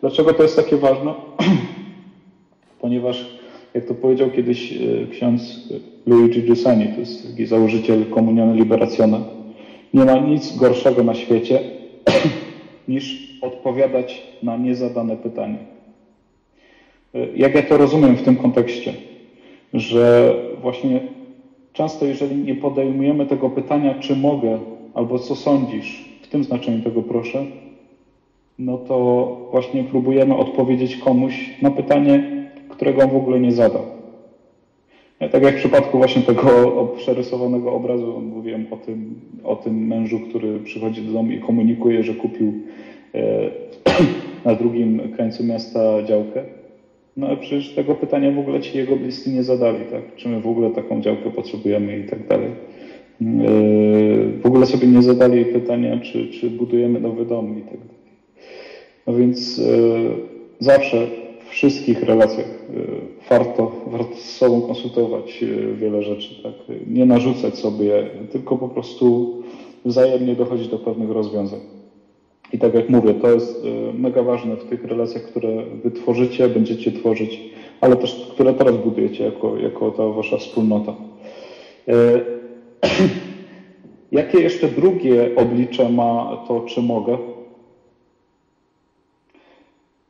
Dlaczego 0.00 0.34
to 0.34 0.42
jest 0.42 0.56
takie 0.56 0.76
ważne? 0.76 1.14
Ponieważ, 2.80 3.38
jak 3.74 3.84
to 3.84 3.94
powiedział 3.94 4.30
kiedyś 4.30 4.72
e, 4.72 4.76
ksiądz 5.10 5.72
Luigi 6.06 6.42
Giussani, 6.42 6.88
to 6.88 7.00
jest 7.00 7.30
taki 7.30 7.46
założyciel 7.46 8.06
Komuniony 8.06 8.54
Liberazione, 8.54 9.20
nie 9.94 10.04
ma 10.04 10.18
nic 10.18 10.56
gorszego 10.56 11.04
na 11.04 11.14
świecie 11.14 11.60
niż 12.88 13.34
odpowiadać 13.42 14.22
na 14.42 14.56
niezadane 14.56 15.16
pytanie. 15.16 15.58
E, 17.14 17.26
jak 17.36 17.54
ja 17.54 17.62
to 17.62 17.76
rozumiem 17.76 18.16
w 18.16 18.22
tym 18.22 18.36
kontekście, 18.36 18.94
że 19.72 20.34
właśnie 20.62 21.00
Często, 21.78 22.06
jeżeli 22.06 22.36
nie 22.36 22.54
podejmujemy 22.54 23.26
tego 23.26 23.50
pytania, 23.50 23.94
czy 24.00 24.16
mogę, 24.16 24.58
albo 24.94 25.18
co 25.18 25.36
sądzisz, 25.36 26.18
w 26.22 26.28
tym 26.28 26.44
znaczeniu 26.44 26.82
tego 26.82 27.02
proszę, 27.02 27.46
no 28.58 28.78
to 28.78 29.48
właśnie 29.50 29.84
próbujemy 29.84 30.36
odpowiedzieć 30.36 30.96
komuś 30.96 31.50
na 31.62 31.70
pytanie, 31.70 32.22
którego 32.68 33.02
on 33.02 33.10
w 33.10 33.16
ogóle 33.16 33.40
nie 33.40 33.52
zadał. 33.52 33.82
Tak 35.18 35.42
jak 35.42 35.54
w 35.54 35.58
przypadku 35.58 35.98
właśnie 35.98 36.22
tego 36.22 36.48
przerysowanego 36.96 37.72
obrazu, 37.72 38.20
mówiłem 38.20 38.66
o 38.70 38.76
tym, 38.76 39.20
o 39.44 39.56
tym 39.56 39.86
mężu, 39.86 40.20
który 40.20 40.58
przychodzi 40.58 41.02
do 41.02 41.12
domu 41.12 41.30
i 41.30 41.40
komunikuje, 41.40 42.02
że 42.02 42.14
kupił 42.14 42.52
e, 43.14 43.50
na 44.44 44.54
drugim 44.54 45.00
krańcu 45.16 45.44
miasta 45.44 46.02
działkę. 46.02 46.42
No 47.16 47.26
ale 47.26 47.36
przecież 47.36 47.74
tego 47.74 47.94
pytania 47.94 48.30
w 48.30 48.38
ogóle 48.38 48.60
ci 48.60 48.78
jego 48.78 48.96
bliscy 48.96 49.30
nie 49.30 49.42
zadali, 49.42 49.78
tak? 49.90 50.16
Czy 50.16 50.28
my 50.28 50.40
w 50.40 50.46
ogóle 50.46 50.70
taką 50.70 51.00
działkę 51.00 51.30
potrzebujemy 51.30 51.98
i 51.98 52.04
tak 52.04 52.26
dalej. 52.26 52.50
Yy, 53.20 53.28
w 54.42 54.46
ogóle 54.46 54.66
sobie 54.66 54.86
nie 54.86 55.02
zadali 55.02 55.44
pytania, 55.44 56.00
czy, 56.00 56.28
czy 56.28 56.50
budujemy 56.50 57.00
nowy 57.00 57.24
dom 57.24 57.58
i 57.58 57.62
tak 57.62 57.78
dalej. 57.78 57.97
No 59.08 59.14
więc 59.14 59.58
yy, 59.58 60.10
zawsze 60.58 61.06
w 61.46 61.50
wszystkich 61.50 62.02
relacjach 62.02 62.46
yy, 62.74 62.84
warto, 63.30 63.72
warto 63.86 64.16
z 64.16 64.36
sobą 64.36 64.60
konsultować 64.60 65.44
wiele 65.74 66.02
rzeczy, 66.02 66.42
tak? 66.42 66.52
Nie 66.86 67.06
narzucać 67.06 67.58
sobie, 67.58 68.06
tylko 68.32 68.56
po 68.56 68.68
prostu 68.68 69.34
wzajemnie 69.84 70.34
dochodzić 70.34 70.68
do 70.68 70.78
pewnych 70.78 71.10
rozwiązań. 71.10 71.60
I 72.52 72.58
tak 72.58 72.74
jak 72.74 72.90
mówię, 72.90 73.14
to 73.14 73.30
jest 73.30 73.62
mega 73.94 74.22
ważne 74.22 74.56
w 74.56 74.64
tych 74.64 74.84
relacjach, 74.84 75.22
które 75.22 75.48
wy 75.84 75.90
tworzycie, 75.90 76.48
będziecie 76.48 76.92
tworzyć, 76.92 77.40
ale 77.80 77.96
też 77.96 78.28
które 78.30 78.54
teraz 78.54 78.76
budujecie 78.76 79.24
jako, 79.24 79.56
jako 79.56 79.90
ta 79.90 80.06
wasza 80.06 80.36
wspólnota. 80.36 80.94
Jakie 84.12 84.40
jeszcze 84.40 84.68
drugie 84.68 85.30
oblicze 85.36 85.88
ma 85.88 86.44
to, 86.48 86.60
czy 86.60 86.82
mogę? 86.82 87.18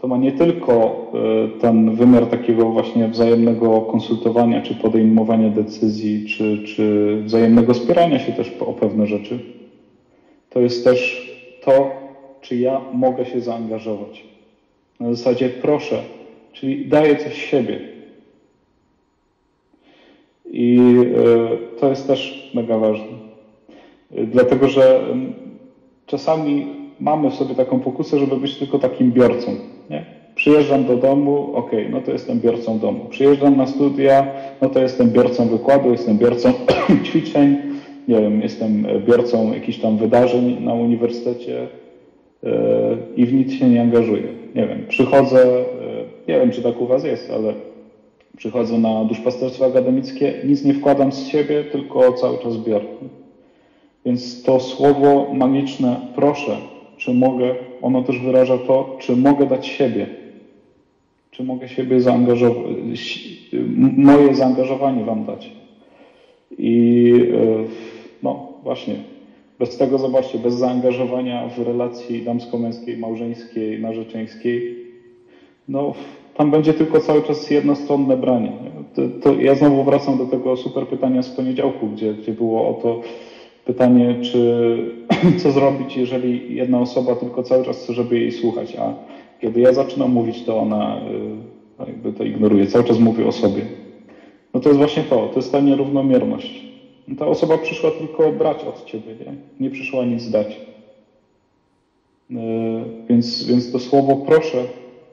To 0.01 0.09
ma 0.09 0.17
nie 0.17 0.33
tylko 0.33 1.07
y, 1.57 1.61
ten 1.61 1.97
wymiar 1.97 2.27
takiego 2.27 2.71
właśnie 2.71 3.09
wzajemnego 3.09 3.81
konsultowania, 3.81 4.63
czy 4.63 4.75
podejmowania 4.75 5.51
decyzji, 5.51 6.29
czy, 6.29 6.63
czy 6.65 7.17
wzajemnego 7.25 7.75
spierania 7.75 8.19
się 8.19 8.33
też 8.33 8.53
o 8.61 8.73
pewne 8.73 9.07
rzeczy. 9.07 9.39
To 10.51 10.61
jest 10.61 10.85
też 10.85 11.29
to, 11.65 11.91
czy 12.41 12.57
ja 12.57 12.81
mogę 12.93 13.27
się 13.27 13.41
zaangażować. 13.41 14.25
Na 15.01 15.15
zasadzie 15.15 15.49
proszę, 15.49 16.03
czyli 16.53 16.89
daję 16.89 17.17
coś 17.17 17.51
siebie. 17.51 17.81
I 20.51 20.79
e, 20.81 21.79
to 21.81 21.91
jest 21.91 22.07
też 22.07 22.51
mega 22.55 22.79
ważne. 22.79 23.07
E, 24.15 24.25
dlatego, 24.25 24.69
że 24.69 25.01
czasami 26.07 26.67
mamy 27.01 27.31
w 27.31 27.35
sobie 27.35 27.55
taką 27.55 27.81
pokusę, 27.81 28.19
żeby 28.19 28.37
być 28.37 28.57
tylko 28.57 28.79
takim 28.79 29.13
biorcą. 29.13 29.57
Nie? 29.91 30.05
Przyjeżdżam 30.35 30.85
do 30.85 30.97
domu, 30.97 31.51
ok, 31.55 31.71
no 31.91 32.01
to 32.01 32.13
jestem 32.13 32.41
biorcą 32.41 32.79
domu. 32.79 33.05
Przyjeżdżam 33.11 33.57
na 33.57 33.67
studia, 33.67 34.27
no 34.63 34.69
to 34.69 34.81
jestem 34.81 35.11
biorcą 35.11 35.49
wykładu, 35.49 35.91
jestem 35.91 36.19
biorcą 36.19 36.53
ćwiczeń, 37.07 37.57
nie 38.09 38.21
wiem, 38.21 38.43
jestem 38.43 38.87
biorcą 39.07 39.53
jakichś 39.53 39.79
tam 39.79 39.97
wydarzeń 39.97 40.57
na 40.61 40.75
uniwersytecie, 40.75 41.69
i 43.17 43.27
w 43.27 43.33
nic 43.33 43.53
się 43.53 43.69
nie 43.69 43.83
angażuję. 43.83 44.23
Nie 44.55 44.67
wiem, 44.67 44.87
przychodzę, 44.89 45.59
e, 45.59 45.65
nie 46.29 46.41
wiem 46.41 46.51
czy 46.51 46.63
tak 46.63 46.81
u 46.81 46.87
Was 46.87 47.05
jest, 47.05 47.31
ale 47.31 47.55
przychodzę 48.37 48.79
na 48.79 49.05
duszpasterstwo 49.05 49.67
akademickie, 49.67 50.35
nic 50.45 50.65
nie 50.65 50.75
wkładam 50.75 51.13
z 51.13 51.27
siebie, 51.27 51.65
tylko 51.65 52.13
cały 52.13 52.39
czas 52.39 52.57
biorę. 52.57 52.85
Więc 54.07 54.43
to 54.43 54.61
słowo 54.61 55.35
magiczne, 55.35 55.97
proszę, 56.15 56.57
czy 56.97 57.15
mogę, 57.15 57.55
ono 57.83 58.03
też 58.03 58.19
wyraża 58.19 58.59
to, 58.59 58.97
czy 59.01 59.17
mogę 59.17 59.47
dać 59.47 59.67
siebie. 59.67 60.07
Czy 61.31 61.45
mogę 61.45 61.69
siebie 61.69 62.01
zaangażować, 62.01 62.75
moje 63.97 64.35
zaangażowanie 64.35 65.05
Wam 65.05 65.25
dać. 65.25 65.51
I 66.59 67.13
e, 67.35 67.65
no 68.23 68.53
właśnie, 68.63 68.95
Bez 69.59 69.77
tego, 69.77 69.99
zobaczcie, 69.99 70.39
bez 70.39 70.55
zaangażowania 70.55 71.49
w 71.49 71.59
relacji 71.59 72.23
damsko-męskiej, 72.23 72.99
małżeńskiej, 72.99 73.81
narzeczeńskiej, 73.81 74.87
no 75.69 75.95
tam 76.37 76.51
będzie 76.51 76.75
tylko 76.75 77.01
cały 77.01 77.23
czas 77.23 77.51
jednostronne 77.51 78.17
branie. 78.17 78.53
To, 78.95 79.03
to 79.23 79.41
ja 79.41 79.55
znowu 79.55 79.85
wracam 79.85 80.19
do 80.19 80.27
tego 80.27 80.57
super 80.57 80.87
pytania 80.87 81.23
z 81.23 81.31
poniedziałku, 81.31 81.87
gdzie, 81.87 82.15
gdzie 82.15 82.33
było 82.33 82.69
o 82.69 82.75
to 82.83 83.01
pytanie, 83.65 84.15
czy 84.23 84.79
co 85.43 85.53
zrobić, 85.53 85.97
jeżeli 85.97 86.55
jedna 86.55 86.81
osoba 86.81 87.15
tylko 87.15 87.43
cały 87.43 87.65
czas 87.65 87.83
chce, 87.83 87.93
żeby 87.93 88.19
jej 88.19 88.33
słuchać, 88.33 88.77
a 88.77 88.95
kiedy 89.41 89.61
ja 89.61 89.73
zaczynam 89.73 90.11
mówić, 90.11 90.43
to 90.43 90.59
ona 90.59 91.01
y, 91.81 91.87
jakby 91.87 92.13
to 92.13 92.25
ignoruje, 92.25 92.67
cały 92.67 92.85
czas 92.85 92.99
mówi 92.99 93.25
o 93.25 93.33
sobie. 93.33 93.63
No 94.55 94.61
to 94.61 94.69
jest 94.69 94.79
właśnie 94.79 95.03
to, 95.03 95.17
to 95.17 95.37
jest 95.37 95.53
ta 95.53 95.61
nierównomierność. 95.61 96.65
Ta 97.19 97.27
osoba 97.27 97.59
przyszła 97.59 97.91
tylko 97.91 98.33
brać 98.33 98.65
od 98.65 98.85
ciebie, 98.85 99.15
nie, 99.27 99.35
nie 99.61 99.71
przyszła 99.71 100.05
nic 100.05 100.31
dać. 100.31 100.61
Y, 102.31 102.35
więc, 103.09 103.47
więc 103.47 103.73
to 103.73 103.79
słowo 103.79 104.17
proszę 104.17 104.65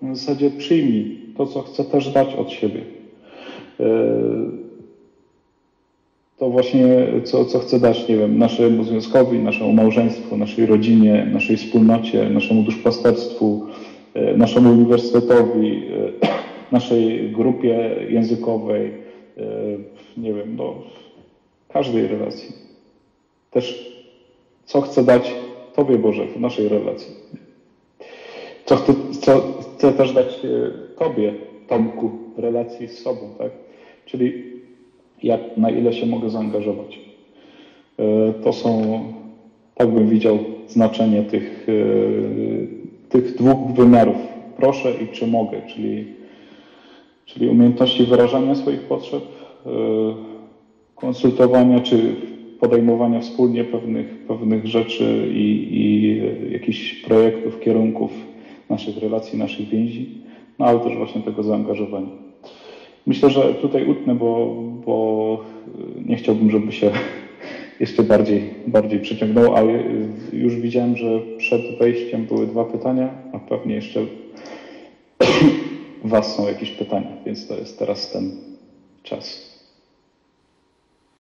w 0.01 0.17
zasadzie 0.17 0.49
przyjmij 0.49 1.19
to, 1.37 1.45
co 1.45 1.61
chcę 1.61 1.83
też 1.85 2.09
dać 2.09 2.35
od 2.35 2.51
siebie. 2.51 2.81
Y, 3.79 4.64
to 6.37 6.49
właśnie, 6.49 6.85
co, 7.23 7.45
co 7.45 7.79
dać, 7.79 8.07
nie 8.07 8.17
wiem, 8.17 8.37
naszemu 8.37 8.83
związkowi, 8.83 9.39
naszemu 9.39 9.73
małżeństwu, 9.73 10.37
naszej 10.37 10.65
rodzinie, 10.65 11.29
naszej 11.33 11.57
wspólnocie, 11.57 12.29
naszemu 12.29 12.63
duszpasterstwu, 12.63 13.67
y, 14.15 14.37
naszemu 14.37 14.71
uniwersytetowi, 14.71 15.81
naszej 16.71 17.31
grupie 17.31 17.95
językowej, 18.09 18.91
nie 20.17 20.33
wiem, 20.33 20.55
do 20.55 20.83
każdej 21.69 22.07
relacji. 22.07 22.55
Też 23.51 23.95
co 24.65 24.81
chcę 24.81 25.03
dać 25.03 25.35
Tobie, 25.75 25.97
Boże, 25.97 26.27
w 26.27 26.39
naszej 26.39 26.69
relacji. 26.69 27.15
Co 28.65 28.75
chcę, 28.75 28.93
co 29.21 29.41
chcę 29.77 29.93
też 29.93 30.13
dać 30.13 30.27
e, 30.45 30.71
Tobie, 30.97 31.33
Tomku, 31.67 32.11
w 32.35 32.39
relacji 32.39 32.87
z 32.87 32.97
sobą, 32.97 33.29
tak? 33.37 33.51
Czyli 34.05 34.54
jak, 35.25 35.57
na 35.57 35.69
ile 35.69 35.93
się 35.93 36.05
mogę 36.05 36.29
zaangażować. 36.29 36.99
E, 37.99 38.33
to 38.43 38.53
są, 38.53 38.99
tak 39.75 39.91
bym 39.91 40.09
widział, 40.09 40.39
znaczenie 40.67 41.23
tych, 41.23 41.67
e, 41.69 43.09
tych 43.09 43.35
dwóch 43.35 43.73
wymiarów. 43.75 44.15
Proszę 44.57 44.91
i 45.03 45.07
czy 45.07 45.27
mogę, 45.27 45.61
czyli, 45.67 46.05
czyli 47.25 47.49
umiejętności 47.49 48.03
wyrażania 48.03 48.55
swoich 48.55 48.79
potrzeb, 48.81 49.23
konsultowania 50.95 51.79
czy 51.79 52.15
podejmowania 52.59 53.19
wspólnie 53.19 53.63
pewnych, 53.63 54.25
pewnych 54.27 54.65
rzeczy 54.65 55.27
i, 55.33 55.67
i 55.71 56.21
jakichś 56.51 56.93
projektów, 56.93 57.59
kierunków 57.59 58.11
naszych 58.69 58.97
relacji, 58.97 59.39
naszych 59.39 59.67
więzi, 59.67 60.09
no 60.59 60.65
ale 60.65 60.79
też 60.79 60.97
właśnie 60.97 61.21
tego 61.21 61.43
zaangażowania. 61.43 62.24
Myślę, 63.07 63.29
że 63.29 63.53
tutaj 63.53 63.85
utnę, 63.85 64.15
bo, 64.15 64.55
bo 64.85 65.45
nie 66.05 66.15
chciałbym, 66.15 66.51
żeby 66.51 66.71
się 66.71 66.91
jeszcze 67.79 68.03
bardziej, 68.03 68.53
bardziej 68.67 68.99
przyciągnął, 68.99 69.55
ale 69.55 69.83
już 70.33 70.55
widziałem, 70.55 70.97
że 70.97 71.21
przed 71.37 71.77
wejściem 71.79 72.25
były 72.25 72.47
dwa 72.47 72.65
pytania, 72.65 73.09
a 73.33 73.39
pewnie 73.39 73.75
jeszcze 73.75 73.99
Was 76.03 76.35
są 76.35 76.47
jakieś 76.47 76.71
pytania, 76.71 77.11
więc 77.25 77.47
to 77.47 77.57
jest 77.57 77.79
teraz 77.79 78.11
ten 78.11 78.31
czas. 79.03 79.54